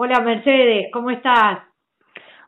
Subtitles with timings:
[0.00, 1.58] Hola Mercedes, ¿cómo estás?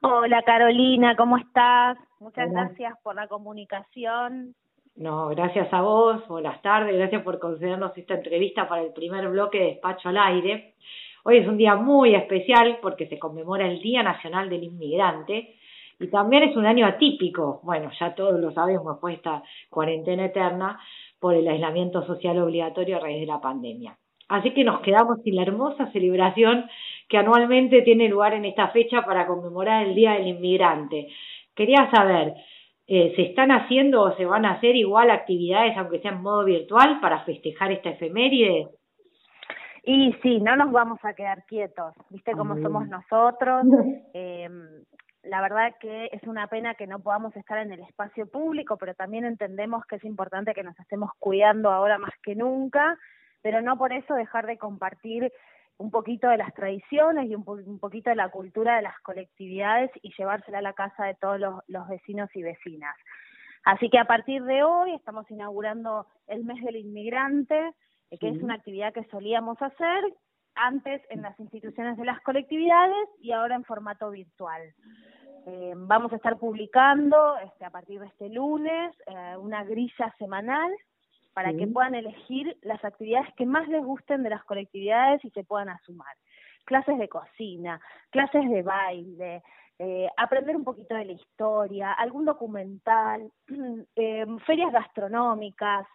[0.02, 1.98] Hola Carolina, ¿cómo estás?
[2.20, 4.54] Muchas gracias por la comunicación.
[4.94, 9.58] No, gracias a vos, buenas tardes, gracias por concedernos esta entrevista para el primer bloque
[9.58, 10.76] de Despacho al Aire.
[11.24, 15.56] Hoy es un día muy especial porque se conmemora el Día Nacional del Inmigrante
[15.98, 20.78] y también es un año atípico, bueno, ya todos lo sabemos, pues esta cuarentena eterna
[21.18, 23.98] por el aislamiento social obligatorio a raíz de la pandemia.
[24.28, 26.64] Así que nos quedamos sin la hermosa celebración
[27.10, 31.08] que anualmente tiene lugar en esta fecha para conmemorar el Día del Inmigrante.
[31.56, 32.34] Quería saber,
[32.86, 36.44] eh, ¿se están haciendo o se van a hacer igual actividades, aunque sea en modo
[36.44, 38.68] virtual, para festejar esta efeméride?
[39.82, 43.64] Y sí, no nos vamos a quedar quietos, viste cómo somos nosotros.
[44.14, 44.48] Eh,
[45.24, 48.94] la verdad que es una pena que no podamos estar en el espacio público, pero
[48.94, 52.96] también entendemos que es importante que nos estemos cuidando ahora más que nunca,
[53.42, 55.32] pero no por eso dejar de compartir
[55.78, 60.12] un poquito de las tradiciones y un, poquito de la cultura de las colectividades y
[60.16, 62.96] llevársela a la casa de todos los, los vecinos y vecinas.
[63.64, 67.74] Así que a partir de hoy estamos inaugurando el mes del inmigrante,
[68.10, 70.04] eh, que es una actividad que solíamos hacer
[70.54, 74.62] antes en las instituciones de las colectividades y ahora en formato virtual.
[75.46, 80.70] Eh, vamos a estar publicando este, a partir de este lunes eh, una grilla semanal
[81.32, 85.44] para que puedan elegir las actividades que más les gusten de las colectividades y se
[85.44, 86.14] puedan asumar.
[86.64, 89.42] Clases de cocina, clases de baile,
[89.78, 93.30] eh, aprender un poquito de la historia, algún documental,
[93.96, 95.86] eh, ferias gastronómicas.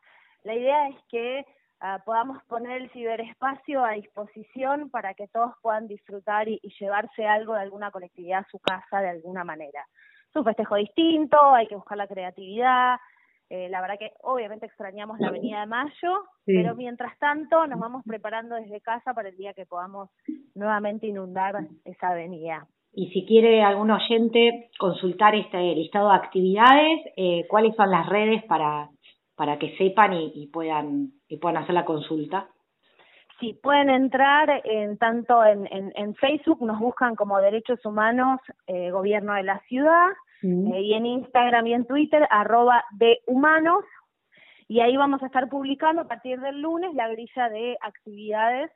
[0.44, 1.46] La idea es que
[1.82, 7.28] ah, podamos poner el ciberespacio a disposición para que todos puedan disfrutar y, y llevarse
[7.28, 9.86] algo de alguna colectividad a su casa de alguna manera.
[10.30, 12.98] Es un festejo distinto, hay que buscar la creatividad,
[13.50, 18.04] eh, la verdad que obviamente extrañamos la Avenida de Mayo, pero mientras tanto nos vamos
[18.06, 20.10] preparando desde casa para el día que podamos
[20.56, 22.68] nuevamente inundar esa avenida.
[22.94, 28.44] Y si quiere algún oyente consultar este listado de actividades, eh, ¿cuáles son las redes
[28.46, 28.90] para,
[29.36, 32.48] para que sepan y, puedan, y puedan hacer la consulta?
[33.40, 39.34] Sí, pueden entrar en tanto en, en, Facebook, nos buscan como Derechos Humanos, eh, Gobierno
[39.34, 40.14] de la Ciudad,
[40.46, 43.84] y en Instagram y en Twitter, arroba de humanos,
[44.68, 48.72] y ahí vamos a estar publicando a partir del lunes la grilla de actividades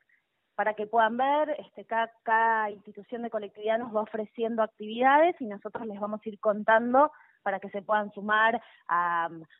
[0.55, 5.45] para que puedan ver, este, cada, cada institución de colectividad nos va ofreciendo actividades y
[5.45, 7.11] nosotros les vamos a ir contando
[7.43, 8.61] para que se puedan sumar.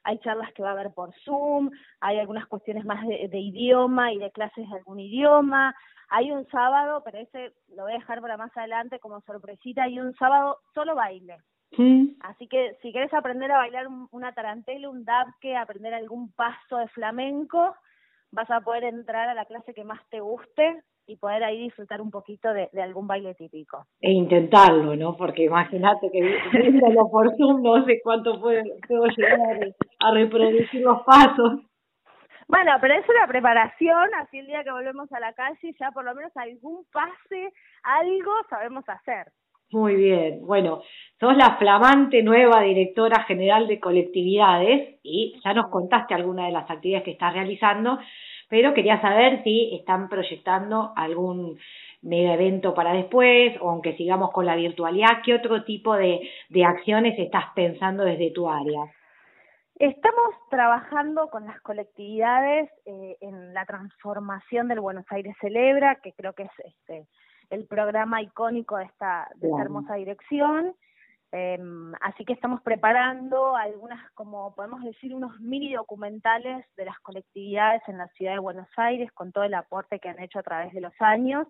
[0.04, 1.72] Hay charlas que va a haber por Zoom,
[2.02, 5.74] hay algunas cuestiones más de, de, idioma y de clases de algún idioma.
[6.10, 10.00] Hay un sábado, pero ese lo voy a dejar para más adelante como sorpresita, hay
[10.00, 11.38] un sábado solo baile.
[12.22, 16.88] Así que si quieres aprender a bailar una tarantela, un dabke, aprender algún paso de
[16.90, 17.76] flamenco,
[18.32, 22.02] vas a poder entrar a la clase que más te guste y poder ahí disfrutar
[22.02, 23.86] un poquito de, algún baile típico.
[24.00, 25.16] E intentarlo, ¿no?
[25.18, 26.22] Porque imagínate que
[26.52, 31.62] viéndolo por Zoom no sé cuánto puedo, puedo llegar a reproducir los pasos.
[32.48, 36.04] Bueno, pero es una preparación, así el día que volvemos a la calle ya por
[36.04, 37.54] lo menos algún pase,
[37.84, 39.32] algo sabemos hacer.
[39.72, 40.82] Muy bien, bueno,
[41.20, 46.70] sos la flamante nueva directora general de colectividades y ya nos contaste algunas de las
[46.70, 48.00] actividades que estás realizando,
[48.50, 51.60] pero quería saber si están proyectando algún
[52.02, 56.66] mega evento para después o aunque sigamos con la virtualidad, ¿qué otro tipo de, de
[56.66, 58.86] acciones estás pensando desde tu área?
[59.76, 66.34] Estamos trabajando con las colectividades eh, en la transformación del Buenos Aires Celebra, que creo
[66.34, 67.08] que es este,
[67.50, 70.76] el programa icónico de esta, de esta hermosa dirección.
[71.32, 71.60] Eh,
[72.02, 78.00] así que estamos preparando algunas, como podemos decir, unos mini documentales de las colectividades en
[78.00, 80.82] la ciudad de Buenos Aires con todo el aporte que han hecho a través de
[80.82, 81.48] los años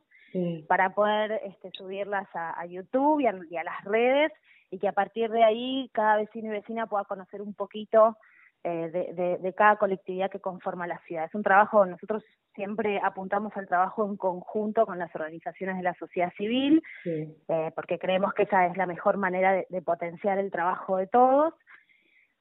[0.67, 4.31] para poder este, subirlas a, YouTube y a, y a, las redes
[4.69, 8.15] y que a partir de ahí cada vecino y vecina pueda conocer un poquito
[8.63, 11.23] eh, de, de, cada colectividad que conforma la ciudad.
[11.23, 12.23] Es un trabajo, nosotros
[12.55, 17.97] siempre apuntamos al trabajo en conjunto con las organizaciones de la sociedad civil, eh, porque
[17.97, 21.53] creemos que esa es la mejor manera de, potenciar el trabajo de todos.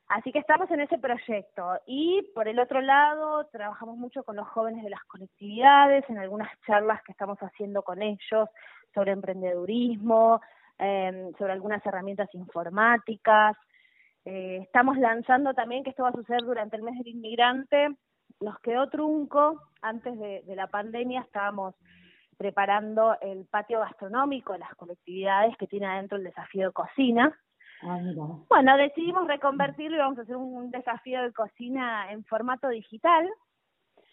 [0.08, 1.78] Así que estamos en ese proyecto.
[1.86, 6.50] Y por el otro lado, trabajamos mucho con los jóvenes de las colectividades, en algunas
[6.66, 8.48] charlas que estamos haciendo con ellos
[8.92, 10.40] sobre emprendedurismo,
[10.80, 13.56] eh, sobre algunas herramientas informáticas,
[14.30, 17.96] eh, estamos lanzando también, que esto va a suceder durante el mes del inmigrante,
[18.40, 21.74] nos quedó trunco, antes de, la pandemia estábamos
[22.36, 27.34] preparando el patio gastronómico de las colectividades que tiene adentro el desafío de cocina.
[27.82, 27.98] Ah,
[28.50, 33.26] bueno, decidimos reconvertirlo y vamos a hacer un, desafío de cocina en formato digital.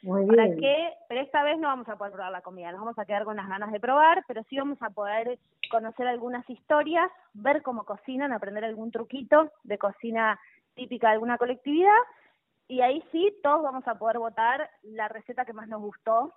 [0.05, 0.35] Muy bien.
[0.35, 3.05] Para que, pero esta vez no vamos a poder probar la comida, nos vamos a
[3.05, 5.39] quedar con las ganas de probar, pero sí vamos a poder
[5.71, 10.39] conocer algunas historias, ver cómo cocinan, aprender algún truquito de cocina
[10.75, 11.97] típica de alguna colectividad
[12.67, 16.33] y ahí sí todos vamos a poder votar la receta que más nos gustó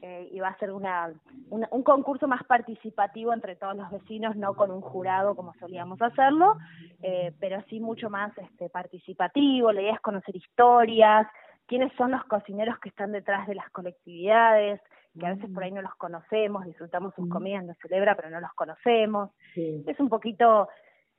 [0.00, 1.12] eh, y va a ser una,
[1.50, 6.56] un concurso más participativo entre todos los vecinos, no con un jurado como solíamos hacerlo,
[7.02, 9.72] eh, pero sí mucho más este, participativo.
[9.72, 11.26] La idea es conocer historias,
[11.66, 14.80] quiénes son los cocineros que están detrás de las colectividades,
[15.18, 18.40] que a veces por ahí no los conocemos, disfrutamos sus comidas, nos celebra, pero no
[18.40, 19.30] los conocemos.
[19.54, 20.68] Es un poquito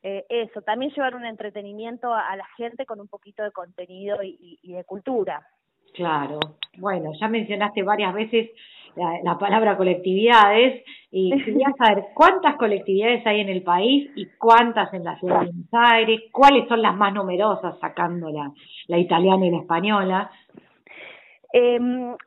[0.01, 4.73] eh, eso, también llevar un entretenimiento a, la gente con un poquito de contenido y
[4.73, 5.47] de cultura.
[5.93, 6.39] Claro.
[6.77, 8.49] Bueno, ya mencionaste varias veces
[8.95, 15.03] la, palabra colectividades y quería saber cuántas colectividades hay en el país y cuántas en
[15.03, 18.51] la ciudad de Buenos Aires, cuáles son las más numerosas sacando la,
[18.87, 20.31] la italiana y la española.
[21.53, 21.79] Eh,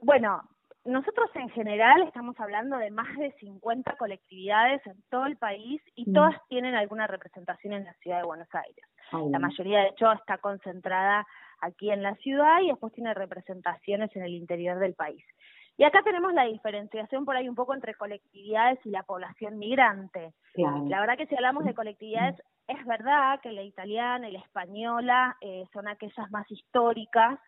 [0.02, 0.42] bueno,
[0.86, 6.08] nosotros en general estamos hablando de más de 50 colectividades en todo el país y
[6.08, 6.14] mm.
[6.14, 8.84] todas tienen alguna representación en la ciudad de Buenos Aires.
[9.30, 11.24] La mayoría, de hecho, está concentrada
[11.60, 15.24] aquí en la ciudad y después tiene representaciones en el interior del país.
[15.78, 20.32] Y acá tenemos la diferenciación por ahí un poco entre colectividades y la población migrante.
[20.54, 25.36] La verdad que si hablamos de colectividades, es verdad que la italiana y la española
[25.42, 27.38] eh, son aquellas más históricas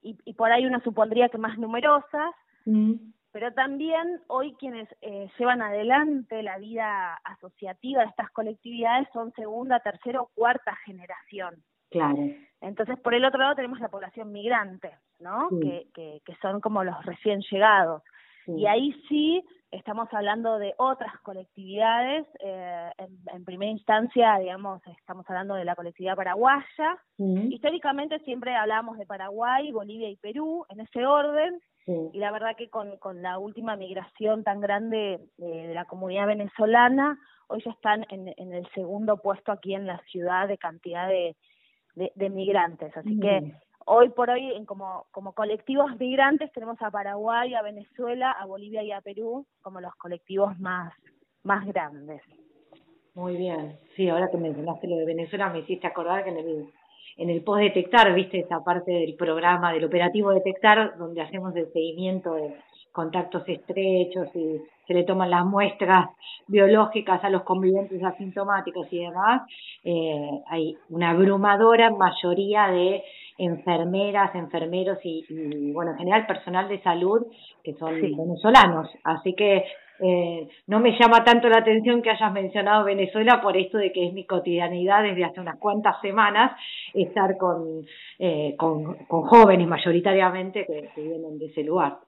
[0.00, 2.30] y, y, por ahí uno supondría que más numerosas,
[2.66, 2.92] mm.
[3.32, 9.80] pero también hoy quienes eh, llevan adelante la vida asociativa de estas colectividades son segunda,
[9.80, 11.56] tercera o cuarta generación.
[11.90, 12.18] Claro.
[12.60, 15.48] Entonces, por el otro lado tenemos la población migrante, ¿no?
[15.60, 18.02] Que, que, que, son como los recién llegados.
[18.46, 22.26] Y ahí sí estamos hablando de otras colectividades.
[22.40, 22.90] Eh,
[23.32, 26.98] en, primera instancia, digamos, estamos hablando de la colectividad paraguaya.
[27.18, 31.60] Históricamente siempre hablamos de Paraguay, Bolivia y Perú, en ese orden.
[32.12, 37.16] Y la verdad que con, con la última migración tan grande de la comunidad venezolana,
[37.46, 41.36] hoy ya están en, en el segundo puesto aquí en la ciudad de cantidad de,
[41.96, 42.96] de, migrantes.
[42.96, 43.52] Así que
[43.86, 48.82] hoy por hoy, en como, como colectivos migrantes, tenemos a Paraguay, a Venezuela, a Bolivia
[48.82, 50.92] y a Perú como los colectivos más,
[51.42, 52.22] más grandes.
[53.14, 53.78] Muy bien.
[53.96, 56.70] Sí, ahora que mencionaste lo de Venezuela, me hiciste acordar que en el,
[57.16, 61.72] en el post detectar, viste esa parte del programa, del operativo detectar, donde hacemos el
[61.72, 62.54] seguimiento de
[62.96, 64.56] contactos estrechos y
[64.86, 66.08] se le toman las muestras
[66.46, 69.42] biológicas a los convivientes asintomáticos y demás,
[69.84, 73.02] eh, hay una abrumadora mayoría de
[73.36, 77.26] enfermeras, enfermeros y, bueno, en general personal de salud
[77.62, 78.88] que son venezolanos.
[79.04, 79.64] Así que
[80.00, 84.06] eh, no me llama tanto la atención que hayas mencionado Venezuela por esto de que
[84.06, 86.52] es mi cotidianidad desde hace unas cuantas semanas
[86.94, 87.82] estar con,
[88.18, 91.98] eh, con, con jóvenes mayoritariamente que vienen de ese lugar.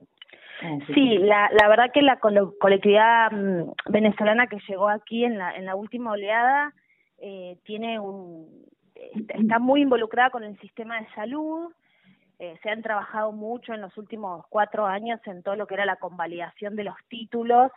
[0.63, 5.55] Ah, sí, la, la verdad que la colectividad mm, venezolana que llegó aquí en la,
[5.55, 6.75] en la última oleada
[7.19, 8.67] eh, tiene un
[9.29, 11.73] está muy involucrada con el sistema de salud,
[12.39, 15.85] eh, se han trabajado mucho en los últimos cuatro años en todo lo que era
[15.85, 17.73] la convalidación de los títulos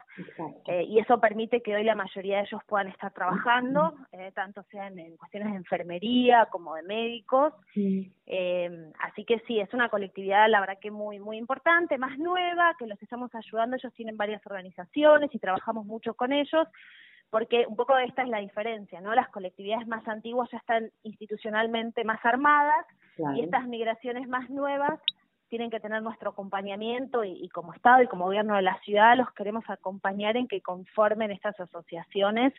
[0.68, 4.64] eh, y eso permite que hoy la mayoría de ellos puedan estar trabajando, eh, tanto
[4.70, 7.54] sean en cuestiones de enfermería como de médicos.
[7.76, 12.76] Eh, así que sí, es una colectividad, la verdad que muy, muy importante, más nueva,
[12.78, 13.78] que los estamos ayudando.
[13.78, 16.68] Ellos tienen varias organizaciones y trabajamos mucho con ellos
[17.32, 19.16] porque un poco esta es la diferencia, ¿no?
[19.16, 22.86] Las colectividades más antiguas ya están institucionalmente más armadas
[23.36, 25.00] y estas migraciones más nuevas
[25.48, 29.32] tienen que tener nuestro acompañamiento y, como Estado y como gobierno de la ciudad los
[29.32, 32.54] queremos acompañar en que conformen estas asociaciones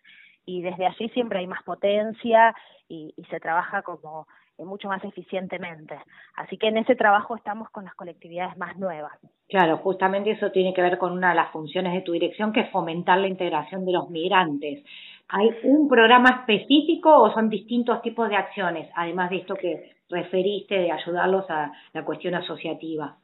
[0.44, 2.54] y desde allí siempre hay más potencia
[2.88, 4.26] y, y se trabaja como
[4.64, 5.98] mucho más eficientemente.
[6.36, 9.12] Así que en ese trabajo estamos con las colectividades más nuevas.
[9.48, 12.60] Claro, justamente eso tiene que ver con una de las funciones de tu dirección, que
[12.60, 14.84] es fomentar la integración de los migrantes.
[15.28, 20.74] ¿Hay un programa específico o son distintos tipos de acciones, además de esto que referiste
[20.74, 23.16] de ayudarlos a la cuestión asociativa?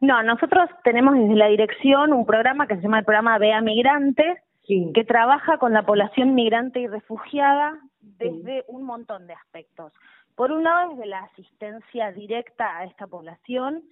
[0.00, 4.38] No, nosotros tenemos desde la dirección un programa que se llama el programa Vea Migrantes,
[4.66, 9.92] que trabaja con la población migrante y refugiada desde un montón de aspectos.
[10.36, 13.82] Por un lado, desde la asistencia directa a esta población,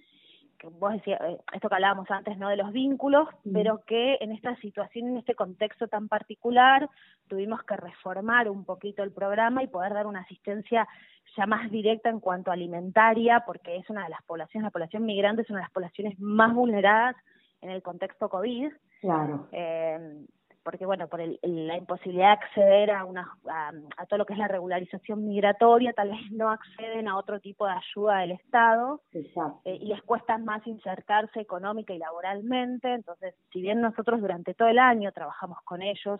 [0.59, 2.49] que vos decías, eh, esto que hablábamos antes, ¿no?
[2.49, 6.87] De los vínculos, pero que en esta situación, en este contexto tan particular,
[7.27, 10.87] tuvimos que reformar un poquito el programa y poder dar una asistencia
[11.35, 15.03] ya más directa en cuanto a alimentaria, porque es una de las poblaciones, la población
[15.03, 17.15] migrante es una de las poblaciones más vulneradas
[17.61, 18.71] en el contexto COVID.
[19.01, 19.47] Claro.
[19.51, 20.25] Eh,
[20.65, 24.39] porque bueno, por el, la imposibilidad de acceder a, una, a, todo lo que es
[24.39, 29.77] la regularización migratoria, tal vez no acceden a otro tipo de ayuda del Estado eh,
[29.79, 32.91] y les cuesta más insertarse económica y laboralmente.
[32.91, 36.19] Entonces, si bien nosotros durante todo el año trabajamos con ellos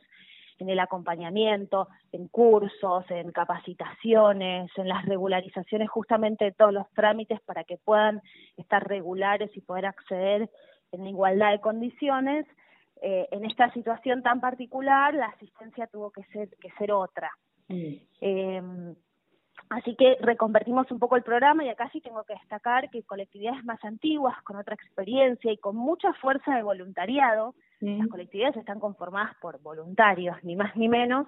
[0.60, 7.42] en el acompañamiento, en cursos, en capacitaciones, en las regularizaciones justamente de todos los trámites
[7.42, 8.22] para que puedan
[8.58, 10.52] estar regulares y poder acceder
[10.92, 12.46] en igualdad de condiciones,
[13.08, 17.30] eh, en esta situación tan particular la asistencia tuvo que ser, que ser otra.
[17.68, 17.94] Mm.
[18.22, 18.96] Eh,
[19.70, 23.64] Así que reconvertimos un poco el programa y acá sí tengo que destacar que colectividades
[23.66, 29.36] más antiguas, con otra experiencia y con mucha fuerza de voluntariado, las colectividades están conformadas
[29.42, 31.28] por voluntarios, ni más ni menos,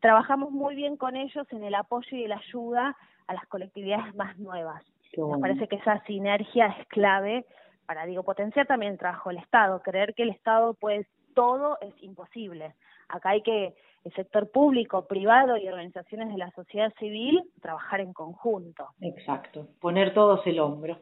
[0.00, 2.96] trabajamos muy bien con ellos en el apoyo y la ayuda
[3.26, 4.82] a las colectividades más nuevas.
[5.16, 7.46] Me parece que esa sinergia es clave
[7.88, 9.80] para, digo, potenciar también el trabajo del Estado.
[9.80, 12.74] Creer que el Estado puede todo es imposible.
[13.08, 18.12] Acá hay que el sector público, privado y organizaciones de la sociedad civil trabajar en
[18.12, 18.90] conjunto.
[19.00, 20.98] Exacto, poner todos el hombro.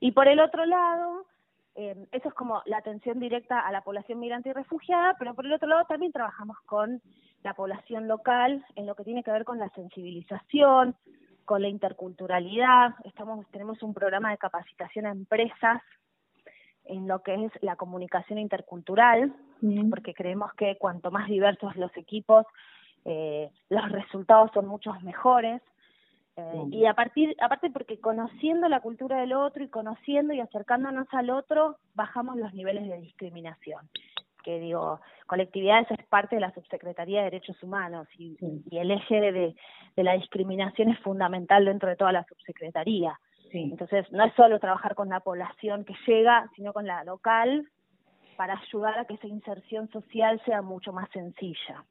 [0.00, 1.26] Y por el otro lado,
[1.76, 5.46] eh, eso es como la atención directa a la población migrante y refugiada, pero por
[5.46, 7.00] el otro lado también trabajamos con
[7.44, 10.96] la población local en lo que tiene que ver con la sensibilización,
[11.44, 12.94] con la interculturalidad.
[13.04, 15.82] Estamos tenemos un programa de capacitación a empresas
[16.84, 19.34] en lo que es la comunicación intercultural,
[19.90, 22.46] porque creemos que cuanto más diversos los equipos,
[23.04, 25.62] eh, los resultados son muchos mejores.
[26.36, 31.06] Eh, y a partir, aparte porque conociendo la cultura del otro y conociendo y acercándonos
[31.12, 33.88] al otro, bajamos los niveles de discriminación.
[34.44, 38.36] Que digo, colectividades es parte de la Subsecretaría de Derechos Humanos y,
[38.70, 39.56] y el eje de,
[39.96, 43.18] de la discriminación es fundamental dentro de toda la subsecretaría.
[43.52, 47.68] Entonces, no es solo trabajar con la población que llega, sino con la local
[48.36, 51.84] para ayudar a que esa inserción social sea mucho más sencilla.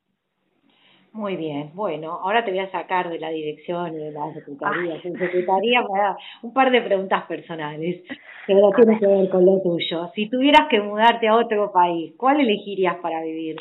[1.14, 4.96] Muy bien, bueno, ahora te voy a sacar de la dirección y de la secretaría.
[4.96, 8.02] La secretaría da un par de preguntas personales
[8.48, 10.10] que no tienen que ver con lo tuyo.
[10.16, 13.58] Si tuvieras que mudarte a otro país, ¿cuál elegirías para vivir?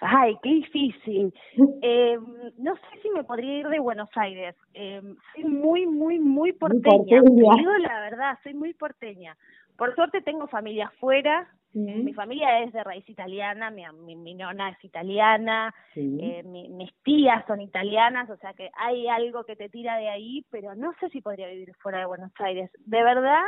[0.00, 1.32] Ay, qué difícil.
[1.80, 2.18] Eh,
[2.58, 4.56] no sé si me podría ir de Buenos Aires.
[4.74, 5.00] Eh,
[5.32, 7.22] soy muy, muy, muy porteña.
[7.22, 9.36] digo la verdad, soy muy porteña.
[9.76, 11.48] Por suerte tengo familia afuera.
[11.72, 17.60] Mi familia es de raíz italiana, mi, mi, nona es italiana, eh, mis tías son
[17.60, 21.20] italianas, o sea que hay algo que te tira de ahí, pero no sé si
[21.20, 22.70] podría vivir fuera de Buenos Aires.
[22.86, 23.42] De verdad,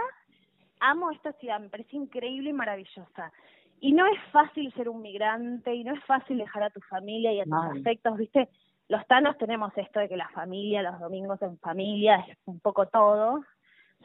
[0.81, 3.33] amo esta ciudad, me parece increíble y maravillosa.
[3.79, 7.33] Y no es fácil ser un migrante y no es fácil dejar a tu familia
[7.33, 8.49] y a tus afectos, ¿viste?
[8.89, 12.87] Los tanos tenemos esto de que la familia, los domingos en familia, es un poco
[12.87, 13.45] todo.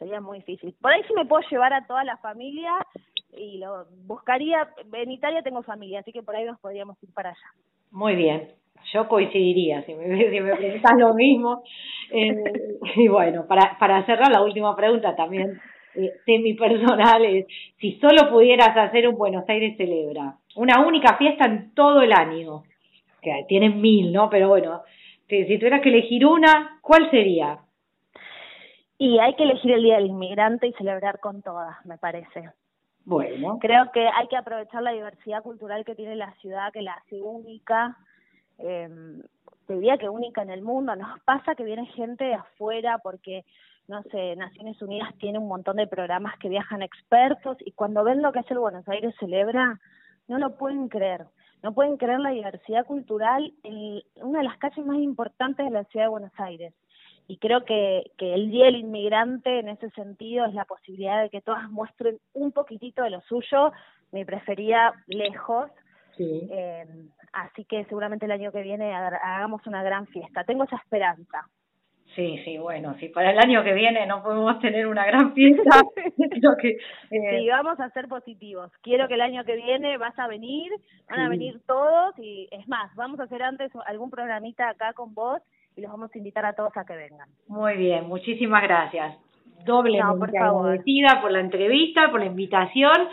[0.01, 0.73] Sería muy difícil.
[0.81, 2.71] Por ahí sí me puedo llevar a toda la familia
[3.37, 4.67] y lo buscaría.
[4.93, 7.53] En Italia tengo familia, así que por ahí nos podríamos ir para allá.
[7.91, 8.47] Muy bien.
[8.93, 11.61] Yo coincidiría, si me, si me preguntas lo mismo.
[12.09, 15.61] Eh, y bueno, para, para cerrar la última pregunta también
[15.93, 17.45] eh, semi-personal es,
[17.79, 22.63] si solo pudieras hacer un Buenos Aires celebra, una única fiesta en todo el año,
[23.21, 24.31] que tienen mil, ¿no?
[24.31, 24.81] Pero bueno,
[25.29, 27.59] si tuvieras que elegir una, ¿cuál sería?
[29.01, 32.51] Y hay que elegir el Día del Inmigrante y celebrar con todas, me parece.
[33.03, 33.57] Bueno.
[33.59, 37.19] Creo que hay que aprovechar la diversidad cultural que tiene la ciudad, que la hace
[37.19, 37.97] única.
[38.59, 38.87] Eh,
[39.65, 40.95] te diría que única en el mundo.
[40.95, 43.43] Nos pasa que viene gente de afuera porque
[43.87, 48.21] no sé, Naciones Unidas tiene un montón de programas que viajan expertos y cuando ven
[48.21, 49.79] lo que hace el Buenos Aires celebra,
[50.27, 51.25] no lo pueden creer.
[51.63, 55.85] No pueden creer la diversidad cultural en una de las calles más importantes de la
[55.85, 56.75] ciudad de Buenos Aires.
[57.27, 61.29] Y creo que, que el Día del Inmigrante en ese sentido es la posibilidad de
[61.29, 63.71] que todas muestren un poquitito de lo suyo,
[64.11, 65.69] mi preferida lejos.
[66.17, 66.47] Sí.
[66.51, 66.85] Eh,
[67.33, 70.43] así que seguramente el año que viene hagamos una gran fiesta.
[70.43, 71.47] Tengo esa esperanza.
[72.15, 75.81] Sí, sí, bueno, si para el año que viene no podemos tener una gran fiesta,
[76.17, 76.71] creo que...
[77.09, 77.39] Eh...
[77.39, 78.69] Sí, vamos a ser positivos.
[78.81, 80.69] Quiero que el año que viene vas a venir,
[81.09, 85.13] van a venir todos y es más, vamos a hacer antes algún programita acá con
[85.13, 85.41] vos
[85.75, 87.27] y los vamos a invitar a todos a que vengan.
[87.47, 89.17] Muy bien, muchísimas gracias.
[89.65, 93.09] Doblemente no, agradecida por la entrevista, por la invitación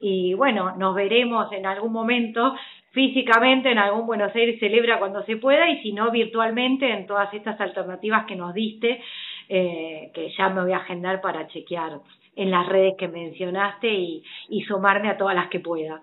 [0.00, 2.54] y bueno, nos veremos en algún momento
[2.90, 7.32] físicamente en algún Buenos Aires celebra cuando se pueda y si no virtualmente en todas
[7.32, 9.00] estas alternativas que nos diste,
[9.48, 12.00] eh, que ya me voy a agendar para chequear
[12.34, 16.02] en las redes que mencionaste y, y sumarme a todas las que pueda.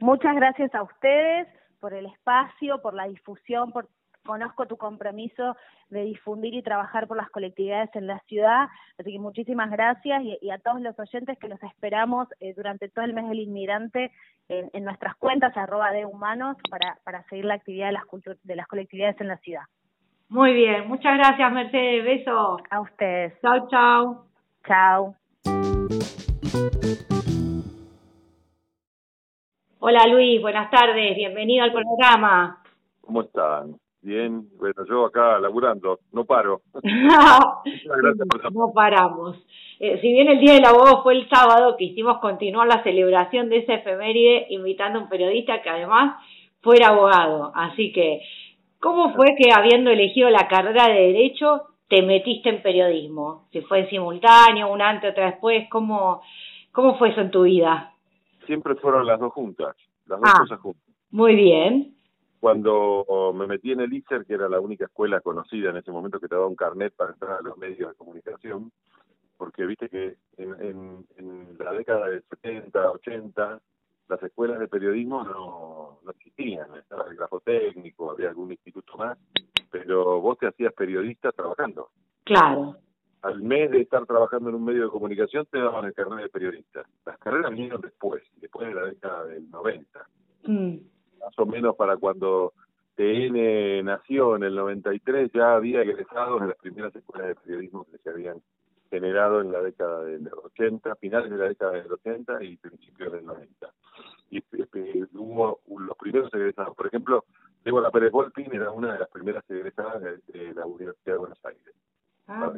[0.00, 1.46] Muchas gracias a ustedes
[1.80, 3.86] por el espacio, por la difusión, por
[4.24, 5.56] conozco tu compromiso
[5.90, 10.50] de difundir y trabajar por las colectividades en la ciudad, así que muchísimas gracias y,
[10.50, 14.10] a todos los oyentes que los esperamos eh, durante todo el mes del inmigrante
[14.48, 18.04] en, nuestras cuentas arroba de humanos para, para seguir la actividad de las,
[18.42, 19.62] de las colectividades en la ciudad.
[20.28, 22.60] Muy bien, muchas gracias Mercedes, besos.
[22.70, 23.40] A ustedes.
[23.40, 24.26] Chao, chao.
[24.66, 25.14] Chao.
[29.78, 32.62] Hola Luis, buenas tardes, bienvenido al programa.
[33.02, 33.76] ¿Cómo están?
[34.04, 36.60] Bien, bueno, yo acá laburando, no paro.
[38.52, 39.42] no paramos.
[39.80, 43.60] Eh, si bien el Día del Abogado fue el sábado, quisimos continuar la celebración de
[43.60, 46.22] esa efeméride invitando a un periodista que además
[46.60, 47.50] fuera abogado.
[47.54, 48.20] Así que,
[48.78, 53.48] ¿cómo fue que habiendo elegido la carrera de Derecho te metiste en periodismo?
[53.52, 56.20] Si fue en simultáneo, un antes, otra después, ¿cómo,
[56.72, 57.94] cómo fue eso en tu vida?
[58.44, 60.82] Siempre fueron las dos juntas, las dos ah, cosas juntas.
[61.10, 61.94] Muy bien.
[62.44, 66.28] Cuando me metí en el que era la única escuela conocida en ese momento que
[66.28, 68.70] te daba un carnet para entrar a los medios de comunicación,
[69.38, 73.60] porque viste que en, en, la década del 70, 80,
[74.08, 79.16] las escuelas de periodismo no, no existían, estaba el grafo técnico, había algún instituto más,
[79.70, 81.92] pero vos te hacías periodista trabajando.
[82.24, 82.76] Claro.
[83.22, 86.28] Al mes de estar trabajando en un medio de comunicación te daban el carnet de
[86.28, 86.84] periodista.
[87.06, 90.08] Las carreras vinieron después, después de la década del 90.
[90.42, 90.76] Mm.
[91.24, 92.52] Más o menos para cuando
[92.96, 97.98] TN nació en el 93 ya había egresados en las primeras escuelas de periodismo que
[97.98, 98.42] se habían
[98.90, 103.24] generado en la década del 80, finales de la década del 80 y principios del
[103.24, 103.72] 90.
[104.30, 106.76] Y este, hubo los primeros egresados.
[106.76, 107.24] Por ejemplo,
[107.64, 111.74] Débora Pérez Volpin era una de las primeras egresadas de, la Universidad de Buenos Aires.
[112.28, 112.52] Ah,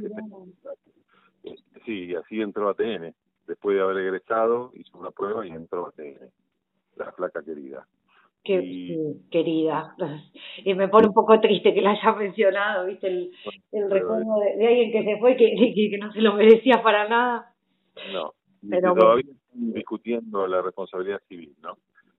[1.42, 3.14] este, sí, así entró a TN.
[3.46, 6.30] Después de haber egresado, hizo una prueba y entró a TN.
[6.96, 7.86] La flaca querida.
[8.46, 9.94] Qué querida.
[10.64, 13.08] Y me pone un poco triste que la haya mencionado, ¿viste?
[13.08, 13.30] El,
[13.72, 17.54] el recuerdo de, alguien que se fue que, que, no se lo merecía para nada.
[18.12, 18.32] No,
[18.68, 21.76] pero todavía están discutiendo la responsabilidad civil, ¿no?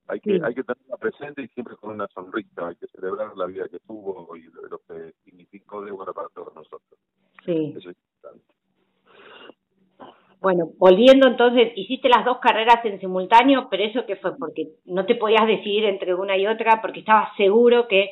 [0.08, 3.48] Hay que, hay que tenerla presente y siempre con una sonrisa, hay que celebrar la
[3.48, 7.00] vida que tuvo y lo, que significó de buena para todos nosotros.
[7.44, 7.74] Sí.
[7.76, 8.57] Eso es importante.
[10.40, 15.06] Bueno, volviendo entonces, hiciste las dos carreras en simultáneo, pero eso qué fue porque no
[15.06, 18.12] te podías decidir entre una y otra porque estabas seguro que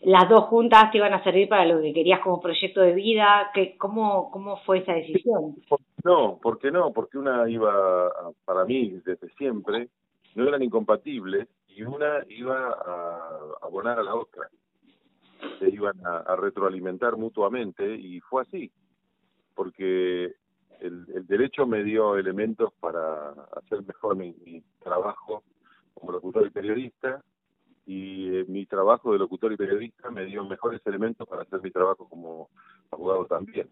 [0.00, 3.50] las dos juntas te iban a servir para lo que querías como proyecto de vida,
[3.54, 5.56] que cómo cómo fue esa decisión?
[6.02, 8.10] No, porque no, porque una iba
[8.44, 9.88] para mí desde siempre
[10.34, 13.18] no eran incompatibles y una iba a
[13.62, 14.48] abonar a la otra.
[15.58, 18.70] Se iban a retroalimentar mutuamente y fue así,
[19.54, 20.34] porque
[20.80, 24.34] el, el, derecho me dio elementos para hacer mejor mi,
[24.82, 25.42] trabajo
[25.94, 27.22] como locutor y periodista
[27.86, 31.70] y eh, mi trabajo de locutor y periodista me dio mejores elementos para hacer mi
[31.70, 32.48] trabajo como
[32.90, 33.68] abogado también.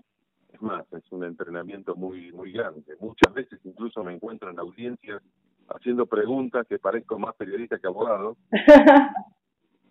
[0.53, 2.97] Es más, es un entrenamiento muy muy grande.
[3.01, 5.23] Muchas veces incluso me encuentro en audiencias
[5.69, 8.37] haciendo preguntas que parezco más periodista que abogado.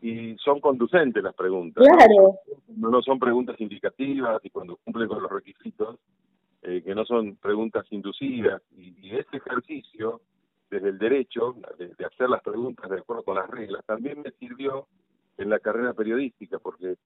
[0.02, 1.86] y son conducentes las preguntas.
[1.86, 2.36] Claro.
[2.76, 5.98] No, no son preguntas indicativas y cuando cumplen con los requisitos
[6.64, 10.22] eh, que no son preguntas inducidas, y, este ejercicio
[10.70, 14.88] desde el derecho, de, hacer las preguntas de acuerdo con las reglas, también me sirvió
[15.38, 16.98] en la carrera periodística, porque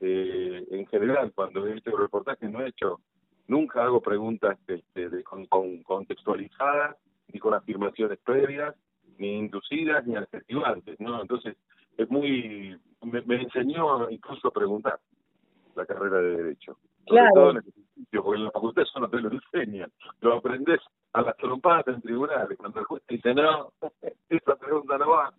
[0.00, 3.00] eh, en general cuando he hecho reportajes no he hecho,
[3.46, 5.46] nunca hago preguntas este, de, con,
[5.82, 6.96] contextualizadas,
[7.32, 8.74] ni con afirmaciones previas,
[9.18, 11.20] ni inducidas, ni adjetivantes, ¿no?
[11.20, 11.56] Entonces,
[11.98, 14.98] es muy, me, me enseñó incluso a preguntar
[15.74, 16.78] la carrera de Derecho.
[17.10, 17.60] Claro.
[18.12, 19.90] porque en la facultad eso no te lo enseñan.
[20.20, 20.80] Lo aprendes
[21.12, 23.72] a las trompadas en tribunales, cuando el juez te dice, no,
[24.28, 25.32] esa pregunta no va.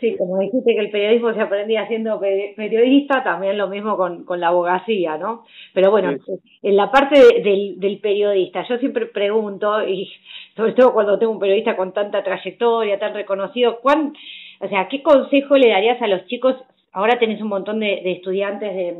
[0.00, 4.38] Sí, como dijiste que el periodismo se aprendía siendo periodista, también lo mismo con, con
[4.38, 5.44] la abogacía, ¿no?
[5.74, 6.14] Pero bueno,
[6.62, 10.08] en la parte del, del periodista, yo siempre pregunto, y
[10.54, 14.14] sobre todo cuando tengo un periodista con tanta trayectoria, tan reconocido, ¿cuán,
[14.60, 16.54] o sea, ¿qué consejo le darías a los chicos?
[16.92, 18.96] Ahora tenés un montón de, de estudiantes de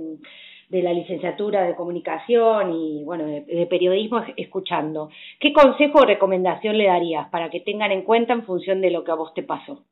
[0.73, 5.11] de la licenciatura de comunicación y bueno de, periodismo escuchando.
[5.39, 9.05] ¿Qué consejo o recomendación le darías para que tengan en cuenta en función de lo
[9.05, 9.85] que a vos te pasó?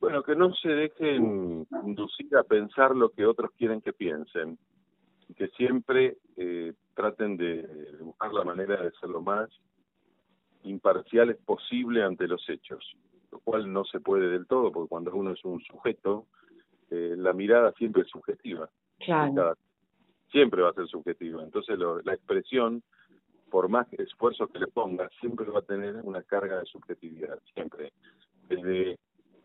[0.00, 4.56] Bueno, que no se dejen inducir a pensar lo que otros quieren que piensen,
[5.36, 7.66] que siempre eh, traten de
[8.00, 9.50] buscar la manera de ser lo más
[10.62, 12.96] imparciales posible ante los hechos,
[13.30, 16.24] lo cual no se puede del todo, porque cuando uno es un sujeto,
[16.90, 18.70] eh, la mirada siempre es subjetiva.
[18.98, 19.54] Claro.
[20.30, 21.42] Siempre va a ser subjetiva.
[21.42, 22.82] Entonces la expresión,
[23.50, 27.92] por más esfuerzo que le ponga, siempre va a tener una carga de subjetividad, siempre.
[28.48, 28.98] Desde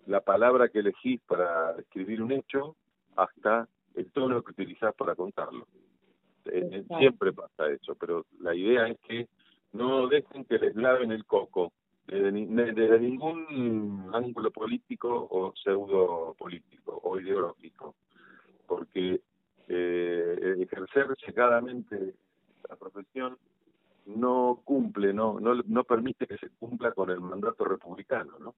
[0.06, 2.76] la palabra que elegís para escribir un hecho
[3.16, 5.68] hasta el tono que utilizás para contarlo.
[6.46, 9.28] Eh, siempre pasa eso, pero la idea es que
[9.72, 11.72] no dejen que les laven el coco
[12.06, 17.96] desde, desde ningún ángulo político o pseudo político o ideológico,
[18.68, 19.22] porque
[19.76, 22.14] eh, ejercer secadamente
[22.70, 23.38] la profesión
[24.06, 28.56] no cumple, no, no, no permite que se cumpla con el mandato republicano, ¿no?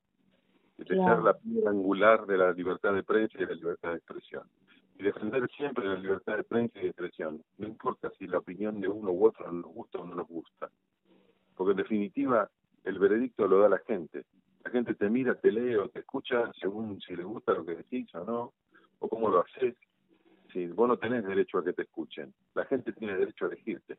[0.77, 3.97] De ser la piedra angular de la libertad de prensa y de la libertad de
[3.97, 4.43] expresión.
[4.97, 8.81] Y defender siempre la libertad de prensa y de expresión, no importa si la opinión
[8.81, 10.69] de uno u otro nos gusta o no nos gusta.
[11.55, 12.49] Porque en definitiva,
[12.83, 14.25] el veredicto lo da la gente.
[14.63, 17.75] La gente te mira, te lee o te escucha según si le gusta lo que
[17.75, 18.53] decís o no,
[18.99, 19.75] o cómo lo haces.
[20.55, 23.97] Si vos no tenés derecho a que te escuchen, la gente tiene derecho a elegirte.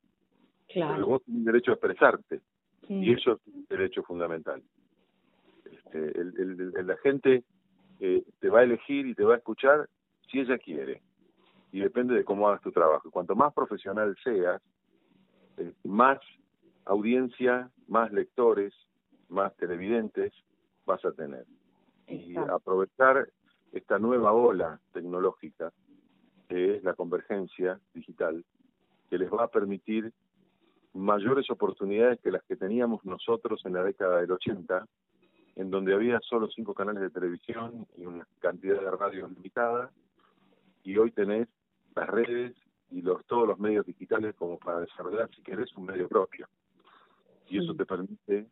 [0.73, 2.41] Pero vos tenés derecho a expresarte.
[2.89, 4.63] Y eso es un derecho fundamental.
[5.71, 7.45] Este, el, la gente
[8.01, 9.87] eh, te va a elegir y te va a escuchar
[10.31, 11.03] si ella quiere.
[11.73, 13.11] Y depende de cómo hagas tu trabajo.
[13.11, 14.63] Cuanto más profesional seas,
[15.59, 16.21] eh, más
[16.87, 18.73] audiencia, más lectores,
[19.29, 20.33] más televidentes
[20.87, 21.45] vas a tener.
[22.09, 23.29] Y aprovechar
[23.73, 25.71] esta nueva ola tecnológica,
[26.49, 28.45] que es la convergencia digital,
[29.11, 30.13] que les va a permitir
[30.95, 34.87] mayores oportunidades que las que teníamos nosotros en la década del 80,
[35.57, 39.91] en donde había solo cinco canales de televisión y una cantidad de radios limitada,
[40.85, 41.49] y hoy tenés
[41.95, 42.55] las redes
[42.91, 46.47] y los todos los medios digitales como para desarrollar, si querés, un medio propio.
[47.49, 48.47] Y eso te permite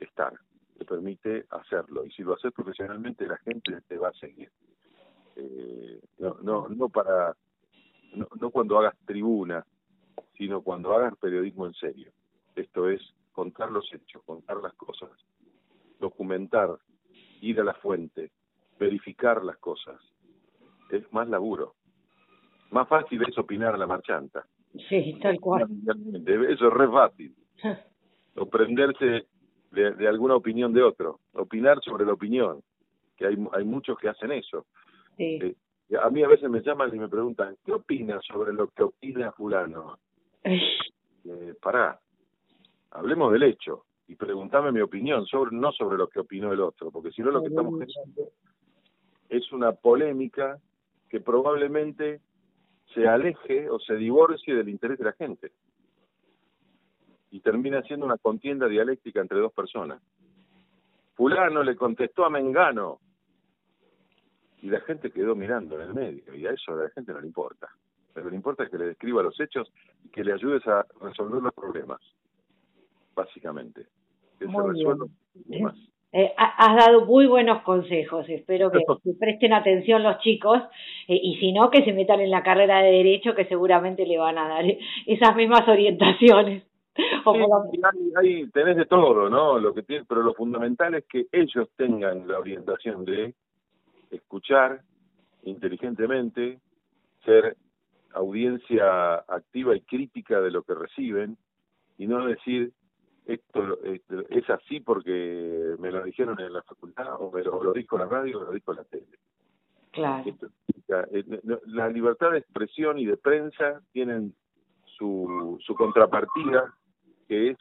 [0.00, 0.32] estar,
[0.76, 2.04] te permite hacerlo.
[2.04, 4.50] Y si lo haces profesionalmente, la gente te va a seguir.
[5.38, 7.32] Eh, no, no, no para,
[8.14, 9.64] no, no cuando hagas tribuna,
[10.36, 12.10] sino cuando hagas periodismo en serio.
[12.56, 13.00] Esto es
[13.32, 15.10] contar los hechos, contar las cosas,
[16.00, 16.76] documentar,
[17.40, 18.32] ir a la fuente,
[18.80, 20.00] verificar las cosas.
[20.90, 21.74] Es más laburo.
[22.72, 24.44] Más fácil es opinar a la marchanta.
[24.88, 25.68] Sí, tal cual.
[26.26, 27.34] Eso es re fácil.
[28.36, 29.26] o prenderse
[29.70, 31.20] de, alguna opinión de otro.
[31.32, 32.60] Opinar sobre la opinión.
[33.16, 34.66] Que hay, hay muchos que hacen eso.
[35.18, 35.38] Sí.
[35.42, 35.54] Eh,
[36.00, 39.32] a mí a veces me llaman y me preguntan, ¿qué opinas sobre lo que opina
[39.32, 39.98] fulano?
[40.44, 41.98] Eh, pará,
[42.92, 46.90] hablemos del hecho y preguntame mi opinión, sobre no sobre lo que opinó el otro,
[46.90, 48.32] porque si no lo que estamos generando
[49.28, 50.58] es una polémica
[51.10, 52.20] que probablemente
[52.94, 55.52] se aleje o se divorcie del interés de la gente
[57.30, 60.00] y termina siendo una contienda dialéctica entre dos personas.
[61.14, 63.00] Fulano le contestó a Mengano
[64.62, 67.20] y la gente quedó mirando en el medio y a eso a la gente no
[67.20, 67.68] le importa.
[68.14, 69.70] Lo que le importa es que le describa los hechos
[70.04, 72.00] y que le ayudes a resolver los problemas,
[73.14, 73.86] básicamente.
[74.38, 74.52] Que se
[76.10, 78.80] eh, has dado muy buenos consejos, espero que,
[79.20, 80.58] presten atención los chicos
[81.06, 84.16] eh, y si no, que se metan en la carrera de Derecho que seguramente le
[84.16, 84.64] van a dar
[85.06, 86.64] esas mismas orientaciones.
[88.16, 89.58] ahí, tenés de todo, ¿no?
[89.58, 93.34] Lo que tiene, pero lo fundamental es que ellos tengan la orientación de
[94.10, 94.82] escuchar
[95.42, 96.60] inteligentemente,
[97.24, 97.56] ser
[98.12, 101.36] audiencia activa y crítica de lo que reciben
[101.96, 102.72] y no decir
[103.26, 108.06] esto, es así porque me lo dijeron en la facultad o me lo, dijo la
[108.06, 109.18] radio o lo dijo la tele.
[109.90, 110.24] Claro.
[111.10, 111.24] Eh,
[111.66, 114.34] la libertad de expresión y de prensa tienen
[114.96, 116.74] su, su contrapartida,
[117.26, 117.58] que es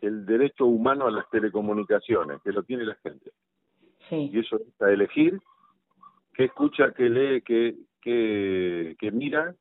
[0.00, 3.30] el derecho humano a las telecomunicaciones, que lo tiene la gente.
[4.08, 4.30] Sí.
[4.32, 5.40] Y eso es a elegir
[6.34, 9.54] qué escucha, qué lee, qué, que, que mira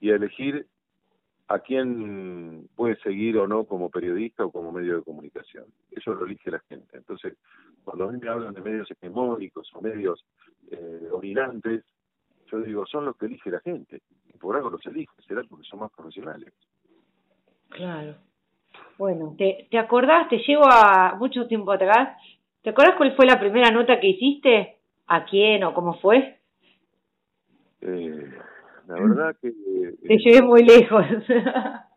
[0.00, 0.66] y a elegir
[1.48, 5.66] a quién puede seguir o no como periodista o como medio de comunicación.
[5.90, 6.96] Eso lo elige la gente.
[6.96, 7.34] Entonces,
[7.84, 10.24] cuando a mí me hablan de medios hegemónicos o medios
[10.70, 11.84] eh, dominantes,
[12.50, 14.02] yo digo, son los que elige la gente.
[14.28, 16.52] Y por algo los elige, será porque son más profesionales.
[17.68, 18.16] Claro.
[18.98, 20.28] Bueno, ¿te, ¿te acordás?
[20.28, 22.18] Te llevo a mucho tiempo atrás.
[22.62, 24.75] ¿Te acordás cuál fue la primera nota que hiciste?
[25.08, 26.40] ¿A quién o cómo fue?
[27.80, 28.30] Eh,
[28.86, 29.50] la verdad que...
[29.50, 31.04] Te eh, llevé muy lejos.